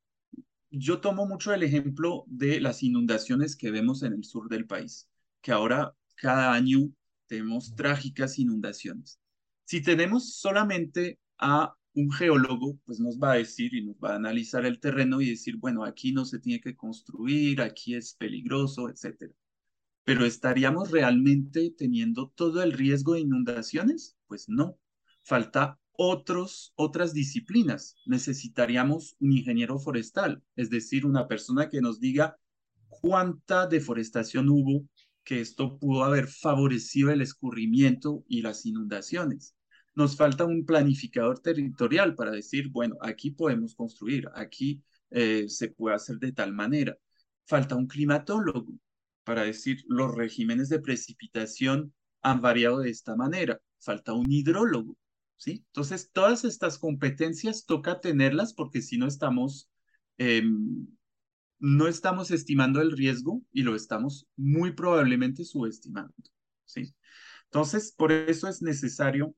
Yo 0.71 1.01
tomo 1.03 1.27
mucho 1.27 1.53
el 1.53 1.63
ejemplo 1.65 2.25
de 2.27 2.61
las 2.61 2.83
inundaciones 2.83 3.57
que 3.57 3.71
vemos 3.71 4.03
en 4.03 4.15
el 4.15 4.25
sur 4.25 4.49
del 4.49 4.67
país, 4.67 5.07
que 5.43 5.53
ahora 5.53 5.95
cada 6.17 6.55
año 6.55 6.91
tenemos 7.27 7.75
trágicas 7.75 8.39
inundaciones. 8.39 9.21
Si 9.67 9.83
tenemos 9.83 10.37
solamente 10.37 11.19
a 11.37 11.75
un 11.93 12.11
geólogo, 12.11 12.79
pues 12.87 13.01
nos 13.01 13.19
va 13.19 13.33
a 13.33 13.37
decir 13.37 13.75
y 13.75 13.85
nos 13.85 13.97
va 13.97 14.13
a 14.13 14.17
analizar 14.17 14.65
el 14.65 14.81
terreno 14.81 15.21
y 15.21 15.29
decir, 15.29 15.59
bueno, 15.59 15.85
aquí 15.85 16.13
no 16.13 16.25
se 16.25 16.39
tiene 16.39 16.63
que 16.63 16.75
construir, 16.75 17.61
aquí 17.61 17.95
es 17.97 18.15
peligroso, 18.15 18.89
etc. 18.89 19.31
Pero 20.05 20.25
¿estaríamos 20.25 20.91
realmente 20.91 21.75
teniendo 21.77 22.33
todo 22.35 22.63
el 22.63 22.73
riesgo 22.73 23.15
de 23.15 23.21
inundaciones? 23.21 24.17
Pues 24.27 24.49
no. 24.49 24.79
Falta 25.23 25.79
otros, 25.93 26.73
otras 26.77 27.15
disciplinas. 27.15 27.97
Necesitaríamos 28.05 29.17
un 29.21 29.33
ingeniero 29.33 29.79
forestal, 29.79 30.43
es 30.57 30.71
decir, 30.71 31.07
una 31.07 31.27
persona 31.27 31.69
que 31.71 31.81
nos 31.81 32.01
diga 32.01 32.37
cuánta 32.89 33.67
deforestación 33.67 34.49
hubo, 34.51 34.87
que 35.25 35.41
esto 35.41 35.79
pudo 35.79 36.05
haber 36.05 36.29
favorecido 36.29 37.11
el 37.11 37.23
escurrimiento 37.23 38.25
y 38.29 38.43
las 38.43 38.67
inundaciones 38.67 39.57
nos 39.95 40.17
falta 40.17 40.45
un 40.45 40.65
planificador 40.65 41.39
territorial 41.41 42.15
para 42.15 42.33
decir, 42.33 42.69
bueno, 42.71 42.97
aquí 43.01 43.31
podemos 43.31 43.75
construir, 43.75 44.29
aquí 44.35 44.83
eh, 45.11 45.49
se 45.49 45.69
puede 45.69 45.97
hacer 45.97 46.19
de 46.19 46.33
tal 46.33 46.53
manera. 46.53 46.97
Falta 47.47 47.77
un 47.77 47.87
climatólogo 47.87 48.73
para 49.25 49.43
decir, 49.43 49.85
los 49.89 50.15
regímenes 50.15 50.69
de 50.69 50.81
precipitación 50.81 51.95
han 52.23 52.41
variado 52.41 52.81
de 52.81 52.91
esta 52.91 53.17
manera. 53.17 53.61
Falta 53.81 54.13
un 54.13 54.31
hidrólogo, 54.31 54.97
¿sí? 55.37 55.65
Entonces, 55.67 56.11
todas 56.13 56.45
estas 56.45 56.79
competencias 56.79 57.67
toca 57.67 58.01
tenerlas 58.01 58.55
porque 58.55 58.83
si 58.83 58.99
no 58.99 59.07
estamos 59.07 59.71
em, 60.19 60.87
no 61.65 61.89
estamos 61.89 62.31
estimando 62.31 62.83
el 62.83 62.93
riesgo 62.93 63.43
y 63.51 63.63
lo 63.63 63.75
estamos 63.75 64.29
muy 64.37 64.73
probablemente 64.73 65.45
subestimando. 65.45 66.13
¿sí? 66.67 66.95
Entonces, 67.45 67.93
por 67.97 68.13
eso 68.13 68.49
es 68.49 68.61
necesario 68.61 69.35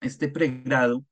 este 0.00 0.28
pregrado 0.28 1.04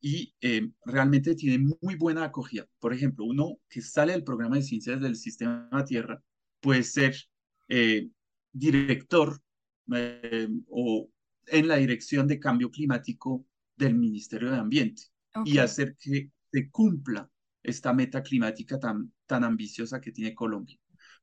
y 0.00 0.34
eh, 0.42 0.70
realmente 0.84 1.34
tiene 1.34 1.74
muy 1.80 1.94
buena 1.94 2.24
acogida. 2.24 2.66
Por 2.80 2.92
ejemplo, 2.92 3.24
uno 3.24 3.56
que 3.70 3.80
sale 3.80 4.12
del 4.12 4.24
programa 4.24 4.56
de 4.56 4.62
ciencias 4.62 5.00
del 5.00 5.16
sistema 5.16 5.84
Tierra 5.86 6.22
puede 6.64 6.82
ser 6.82 7.14
eh, 7.68 8.08
director 8.50 9.38
eh, 9.94 10.48
o 10.70 11.10
en 11.46 11.68
la 11.68 11.76
dirección 11.76 12.26
de 12.26 12.40
cambio 12.40 12.70
climático 12.70 13.44
del 13.76 13.94
Ministerio 13.94 14.50
de 14.50 14.56
Ambiente 14.56 15.02
y 15.44 15.58
hacer 15.58 15.94
que 16.00 16.30
se 16.50 16.70
cumpla 16.70 17.30
esta 17.62 17.92
meta 17.92 18.22
climática 18.22 18.80
tan, 18.80 19.12
tan 19.26 19.44
ambiciosa 19.44 20.00
que 20.00 20.10
tiene 20.10 20.34
Colombia. 20.34 20.78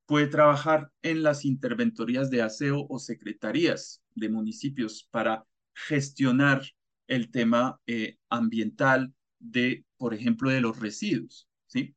Puede 0.05 0.27
trabajar 0.27 0.91
en 1.01 1.23
las 1.23 1.43
interventorías 1.43 2.29
de 2.29 2.43
aseo 2.43 2.85
o 2.87 2.99
secretarías 2.99 4.03
de 4.13 4.29
municipios 4.29 5.07
para 5.09 5.47
gestionar 5.73 6.61
el 7.07 7.31
tema 7.31 7.81
eh, 7.87 8.17
ambiental 8.29 9.11
de, 9.39 9.85
por 9.97 10.13
ejemplo, 10.13 10.51
de 10.51 10.61
los 10.61 10.79
residuos. 10.79 11.47
¿sí? 11.65 11.95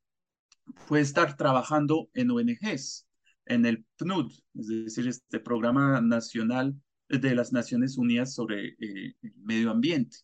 Puede 0.88 1.02
estar 1.02 1.36
trabajando 1.36 2.08
en 2.14 2.30
ONGs, 2.30 3.06
en 3.46 3.66
el 3.66 3.84
PNUD, 3.96 4.32
es 4.54 4.68
decir, 4.68 5.08
este 5.08 5.40
Programa 5.40 6.00
Nacional 6.00 6.74
de 7.08 7.34
las 7.34 7.52
Naciones 7.52 7.98
Unidas 7.98 8.34
sobre 8.34 8.68
eh, 8.78 9.14
el 9.22 9.34
Medio 9.42 9.70
Ambiente. 9.70 10.18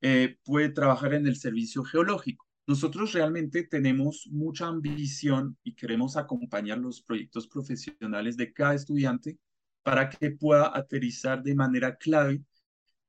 Eh, 0.00 0.38
puede 0.44 0.70
trabajar 0.70 1.14
en 1.14 1.26
el 1.26 1.36
servicio 1.36 1.82
geológico. 1.82 2.46
Nosotros 2.66 3.12
realmente 3.12 3.64
tenemos 3.64 4.26
mucha 4.30 4.66
ambición 4.66 5.58
y 5.62 5.74
queremos 5.74 6.16
acompañar 6.16 6.78
los 6.78 7.02
proyectos 7.02 7.46
profesionales 7.46 8.36
de 8.36 8.52
cada 8.52 8.74
estudiante 8.74 9.38
para 9.82 10.08
que 10.08 10.30
pueda 10.30 10.76
aterrizar 10.76 11.42
de 11.42 11.54
manera 11.54 11.96
clave 11.96 12.42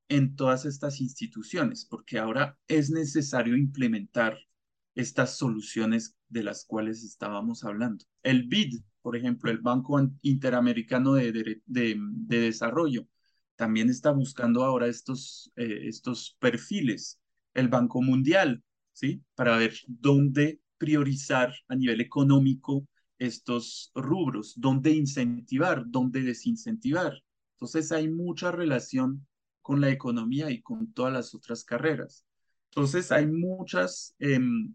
en 0.08 0.36
todas 0.36 0.66
estas 0.66 1.00
instituciones, 1.00 1.84
porque 1.84 2.18
ahora 2.18 2.58
es 2.68 2.90
necesario 2.90 3.56
implementar 3.56 4.38
estas 4.94 5.36
soluciones 5.36 6.15
de 6.28 6.42
las 6.42 6.64
cuales 6.64 7.04
estábamos 7.04 7.64
hablando. 7.64 8.04
El 8.22 8.48
BID, 8.48 8.80
por 9.02 9.16
ejemplo, 9.16 9.50
el 9.50 9.58
Banco 9.58 10.00
Interamericano 10.22 11.14
de, 11.14 11.60
Desarrollo, 11.66 13.06
también 13.56 13.88
está 13.88 14.10
buscando 14.10 14.64
ahora 14.64 14.86
estos, 14.86 15.52
eh, 15.56 15.80
estos 15.84 16.36
perfiles. 16.38 17.20
El 17.54 17.68
Banco 17.68 18.02
Mundial, 18.02 18.62
¿sí? 18.92 19.22
Para 19.34 19.56
ver 19.56 19.74
dónde 19.86 20.60
priorizar 20.78 21.54
a 21.68 21.74
nivel 21.74 22.00
económico 22.00 22.86
estos 23.18 23.90
rubros, 23.94 24.54
dónde 24.56 24.90
incentivar, 24.90 25.84
dónde 25.86 26.22
desincentivar. 26.22 27.22
Entonces 27.52 27.92
hay 27.92 28.08
mucha 28.08 28.50
relación 28.50 29.26
con 29.62 29.80
la 29.80 29.90
economía 29.90 30.50
y 30.50 30.60
con 30.60 30.92
todas 30.92 31.12
las 31.12 31.34
otras 31.34 31.64
carreras. 31.64 32.26
Entonces 32.70 33.10
hay 33.10 33.26
muchas 33.26 34.14
em, 34.18 34.74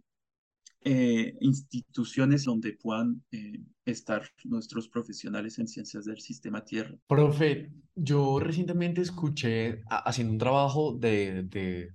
eh, 0.84 1.36
instituciones 1.42 2.46
donde 2.46 2.74
puedan 2.74 3.22
eh, 3.32 3.60
estar 3.86 4.28
nuestros 4.46 4.90
profesionales 4.90 5.60
en 5.60 5.68
ciencias 5.68 6.06
del 6.06 6.20
sistema 6.20 6.66
Tierra. 6.66 6.96
Profe, 7.08 7.70
yo 7.94 8.40
recientemente 8.40 9.02
escuché, 9.02 9.84
haciendo 9.88 10.34
un 10.34 10.40
trabajo 10.40 10.94
de, 10.94 11.44
de, 11.44 11.92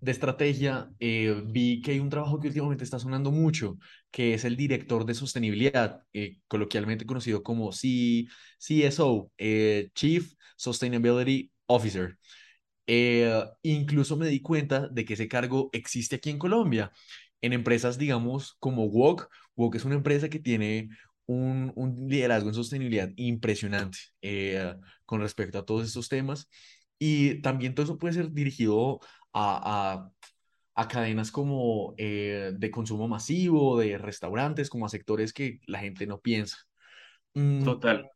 de 0.00 0.10
estrategia, 0.10 0.90
eh, 0.98 1.42
vi 1.46 1.82
que 1.82 1.90
hay 1.90 1.98
un 1.98 2.08
trabajo 2.08 2.40
que 2.40 2.48
últimamente 2.48 2.84
está 2.84 2.98
sonando 2.98 3.30
mucho, 3.30 3.76
que 4.10 4.32
es 4.32 4.46
el 4.46 4.56
director 4.56 5.04
de 5.04 5.12
sostenibilidad, 5.12 6.02
coloquialmente 6.48 7.04
conocido 7.04 7.42
como 7.42 7.70
C 7.70 8.26
CSO, 8.58 9.30
Chief 9.94 10.32
Sustainability 10.56 11.52
Officer. 11.66 12.16
incluso 13.62 14.16
me 14.16 14.28
di 14.28 14.40
cuenta 14.40 14.88
de 14.88 15.04
que 15.04 15.14
ese 15.14 15.28
cargo 15.28 15.68
existe 15.74 16.16
aquí 16.16 16.30
en 16.30 16.38
Colombia 16.38 16.90
en 17.40 17.52
empresas, 17.52 17.98
digamos, 17.98 18.56
como 18.58 18.86
Wok. 18.86 19.28
Wok 19.56 19.76
es 19.76 19.84
una 19.84 19.94
empresa 19.94 20.28
que 20.28 20.38
tiene 20.38 20.88
un, 21.26 21.72
un 21.74 22.08
liderazgo 22.08 22.48
en 22.48 22.54
sostenibilidad 22.54 23.10
impresionante 23.16 23.98
eh, 24.22 24.74
con 25.04 25.20
respecto 25.20 25.58
a 25.58 25.64
todos 25.64 25.86
estos 25.86 26.08
temas. 26.08 26.48
Y 26.98 27.42
también 27.42 27.74
todo 27.74 27.84
eso 27.84 27.98
puede 27.98 28.14
ser 28.14 28.32
dirigido 28.32 29.00
a, 29.32 30.10
a, 30.74 30.88
cadenas 30.88 31.30
como 31.30 31.94
eh, 31.98 32.52
de 32.56 32.70
consumo 32.70 33.06
masivo, 33.08 33.78
de 33.78 33.98
restaurantes, 33.98 34.70
como 34.70 34.86
a 34.86 34.88
sectores 34.88 35.32
que 35.32 35.60
la 35.66 35.80
gente 35.80 36.06
no 36.06 36.20
piensa. 36.20 36.56
Mm, 37.34 37.64
Total. 37.64 38.10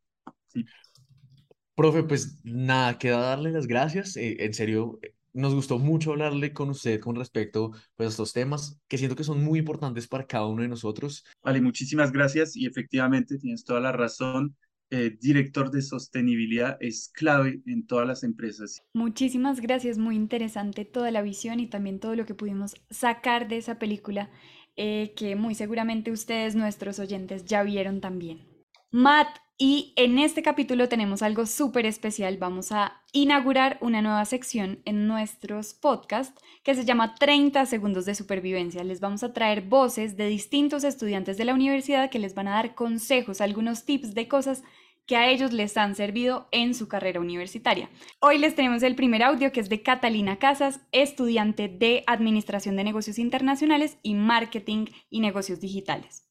Profe, 1.75 2.03
pues 2.05 2.41
nada, 2.45 2.99
queda 2.99 3.21
darle 3.21 3.53
las 3.53 3.67
gracias. 3.67 4.17
Eh, 4.17 4.45
en 4.45 4.55
serio, 4.55 4.99
nos 5.33 5.55
gustó 5.55 5.79
mucho 5.79 6.13
hablarle 6.13 6.53
con 6.53 6.71
usted 6.71 7.01
con 7.01 7.17
respecto 7.17 7.73
pues, 7.97 8.07
a 8.07 8.11
estos 8.11 8.33
temas 8.33 8.81
que 8.89 8.99
siento 8.99 9.17
que 9.17 9.25
son 9.25 9.43
muy 9.45 9.59
importantes 9.59 10.09
para 10.09 10.27
cada 10.27 10.47
uno 10.47 10.63
de 10.63 10.69
nosotros. 10.69 11.25
Vale, 11.43 11.61
muchísimas 11.61 12.13
gracias 12.13 12.57
y 12.57 12.67
efectivamente 12.67 13.39
tienes 13.39 13.65
toda 13.65 13.81
la 13.81 13.93
razón. 13.93 14.57
Eh, 14.93 15.17
director 15.21 15.71
de 15.71 15.83
sostenibilidad 15.83 16.77
es 16.81 17.11
clave 17.15 17.63
en 17.67 17.87
todas 17.87 18.09
las 18.09 18.25
empresas. 18.25 18.83
Muchísimas 18.93 19.61
gracias, 19.61 19.99
muy 19.99 20.17
interesante 20.17 20.85
toda 20.85 21.13
la 21.13 21.23
visión 21.23 21.61
y 21.61 21.69
también 21.69 22.01
todo 22.01 22.17
lo 22.17 22.27
que 22.27 22.35
pudimos 22.35 22.75
sacar 22.91 23.47
de 23.47 23.59
esa 23.59 23.79
película 23.79 24.31
eh, 24.77 25.13
que 25.17 25.37
muy 25.37 25.55
seguramente 25.55 26.11
ustedes, 26.11 26.57
nuestros 26.57 26.99
oyentes, 26.99 27.45
ya 27.45 27.63
vieron 27.63 28.01
también. 28.01 28.49
Matt, 28.91 29.29
y 29.63 29.93
en 29.97 30.19
este 30.19 30.43
capítulo 30.43 30.89
tenemos 30.89 31.21
algo 31.21 31.45
súper 31.45 31.85
especial. 31.85 32.39
Vamos 32.39 32.73
a 32.73 33.03
inaugurar 33.13 33.77
una 33.83 34.01
nueva 34.01 34.25
sección 34.25 34.81
en 34.87 35.07
nuestros 35.07 35.75
podcasts 35.75 36.43
que 36.63 36.75
se 36.75 36.87
llama 36.87 37.15
30 37.17 37.67
segundos 37.67 38.07
de 38.07 38.15
supervivencia. 38.15 38.83
Les 38.85 39.01
vamos 39.01 39.23
a 39.23 39.35
traer 39.35 39.61
voces 39.61 40.17
de 40.17 40.29
distintos 40.29 40.83
estudiantes 40.83 41.37
de 41.37 41.45
la 41.45 41.53
universidad 41.53 42.09
que 42.09 42.19
les 42.19 42.35
van 42.35 42.49
a 42.49 42.53
dar 42.53 42.75
consejos, 42.75 43.43
algunos 43.43 43.85
tips 43.85 44.15
de 44.15 44.29
cosas 44.29 44.63
que 45.05 45.17
a 45.17 45.29
ellos 45.29 45.53
les 45.53 45.77
han 45.77 45.95
servido 45.95 46.49
en 46.53 46.73
su 46.73 46.89
carrera 46.89 47.21
universitaria. 47.21 47.91
Hoy 48.19 48.39
les 48.39 48.55
tenemos 48.55 48.83
el 48.83 48.95
primer 48.95 49.23
audio 49.23 49.53
que 49.53 49.61
es 49.61 49.69
de 49.69 49.83
Catalina 49.83 50.39
Casas, 50.39 50.81
estudiante 50.91 51.69
de 51.69 52.03
Administración 52.07 52.77
de 52.77 52.85
Negocios 52.85 53.19
Internacionales 53.19 53.99
y 54.03 54.15
Marketing 54.15 54.87
y 55.11 55.21
Negocios 55.21 55.61
Digitales. 55.61 56.30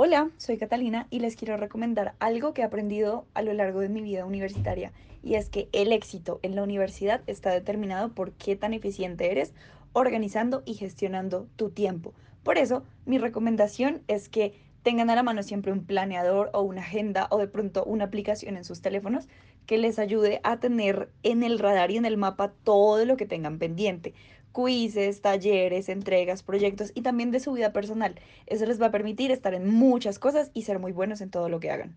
Hola, 0.00 0.30
soy 0.36 0.58
Catalina 0.58 1.08
y 1.10 1.18
les 1.18 1.34
quiero 1.34 1.56
recomendar 1.56 2.14
algo 2.20 2.54
que 2.54 2.62
he 2.62 2.64
aprendido 2.64 3.26
a 3.34 3.42
lo 3.42 3.52
largo 3.52 3.80
de 3.80 3.88
mi 3.88 4.00
vida 4.00 4.26
universitaria 4.26 4.92
y 5.24 5.34
es 5.34 5.48
que 5.48 5.68
el 5.72 5.92
éxito 5.92 6.38
en 6.42 6.54
la 6.54 6.62
universidad 6.62 7.22
está 7.26 7.50
determinado 7.50 8.14
por 8.14 8.30
qué 8.30 8.54
tan 8.54 8.74
eficiente 8.74 9.32
eres 9.32 9.54
organizando 9.94 10.62
y 10.64 10.74
gestionando 10.74 11.48
tu 11.56 11.70
tiempo. 11.70 12.14
Por 12.44 12.58
eso, 12.58 12.84
mi 13.06 13.18
recomendación 13.18 14.02
es 14.06 14.28
que 14.28 14.54
tengan 14.84 15.10
a 15.10 15.16
la 15.16 15.24
mano 15.24 15.42
siempre 15.42 15.72
un 15.72 15.84
planeador 15.84 16.50
o 16.52 16.62
una 16.62 16.82
agenda 16.82 17.26
o 17.32 17.38
de 17.38 17.48
pronto 17.48 17.82
una 17.82 18.04
aplicación 18.04 18.56
en 18.56 18.62
sus 18.62 18.80
teléfonos 18.80 19.26
que 19.66 19.78
les 19.78 19.98
ayude 19.98 20.40
a 20.44 20.60
tener 20.60 21.10
en 21.24 21.42
el 21.42 21.58
radar 21.58 21.90
y 21.90 21.96
en 21.96 22.06
el 22.06 22.16
mapa 22.16 22.52
todo 22.62 23.04
lo 23.04 23.16
que 23.16 23.26
tengan 23.26 23.58
pendiente 23.58 24.14
quizzes, 24.58 25.20
talleres, 25.20 25.88
entregas, 25.88 26.42
proyectos 26.42 26.90
y 26.94 27.02
también 27.02 27.30
de 27.30 27.40
su 27.40 27.52
vida 27.52 27.72
personal. 27.72 28.16
Eso 28.46 28.66
les 28.66 28.80
va 28.80 28.86
a 28.86 28.90
permitir 28.90 29.30
estar 29.30 29.54
en 29.54 29.68
muchas 29.68 30.18
cosas 30.18 30.50
y 30.54 30.62
ser 30.62 30.78
muy 30.78 30.92
buenos 30.92 31.20
en 31.20 31.30
todo 31.30 31.48
lo 31.48 31.60
que 31.60 31.70
hagan. 31.70 31.96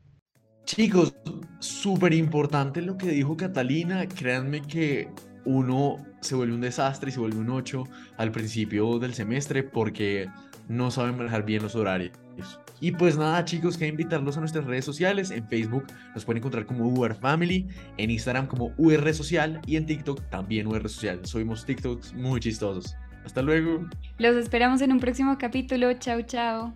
Chicos, 0.66 1.16
súper 1.60 2.14
importante 2.14 2.82
lo 2.82 2.98
que 2.98 3.08
dijo 3.08 3.36
Catalina. 3.36 4.08
Créanme 4.08 4.62
que 4.62 5.10
uno 5.44 5.98
se 6.22 6.36
vuelve 6.36 6.54
un 6.54 6.62
desastre 6.62 7.10
y 7.10 7.14
se 7.14 7.20
vuelve 7.20 7.40
un 7.40 7.50
8 7.50 7.84
al 8.18 8.32
principio 8.32 9.00
del 9.00 9.16
semestre 9.16 9.64
porque 9.64 10.30
no 10.68 10.92
saben 10.92 11.18
manejar 11.18 11.44
bien 11.44 11.64
los 11.64 11.76
horarios. 11.76 12.14
Y 12.82 12.92
pues 12.92 13.16
nada, 13.16 13.46
chicos, 13.46 13.78
que 13.78 13.88
invitarlos 13.88 14.36
a 14.36 14.40
nuestras 14.40 14.66
redes 14.66 14.84
sociales. 14.84 15.32
En 15.32 15.48
Facebook 15.48 15.86
nos 16.14 16.26
pueden 16.26 16.40
encontrar 16.40 16.66
como 16.66 16.88
UR 16.88 17.16
Family, 17.16 17.68
en 17.98 18.10
Instagram 18.10 18.48
como 18.48 18.74
UR 18.78 19.14
Social 19.14 19.62
y 19.68 19.76
en 19.78 19.86
TikTok 19.86 20.20
también 20.30 20.68
UR 20.68 20.90
Social. 20.90 21.24
Subimos 21.24 21.64
TikToks 21.66 22.14
muy 22.16 22.40
chistosos. 22.40 22.96
Hasta 23.24 23.44
luego. 23.44 23.88
Los 24.18 24.36
esperamos 24.36 24.82
en 24.82 24.92
un 24.92 25.00
próximo 25.00 25.38
capítulo. 25.38 25.94
Chao, 25.94 26.24
chao. 26.24 26.74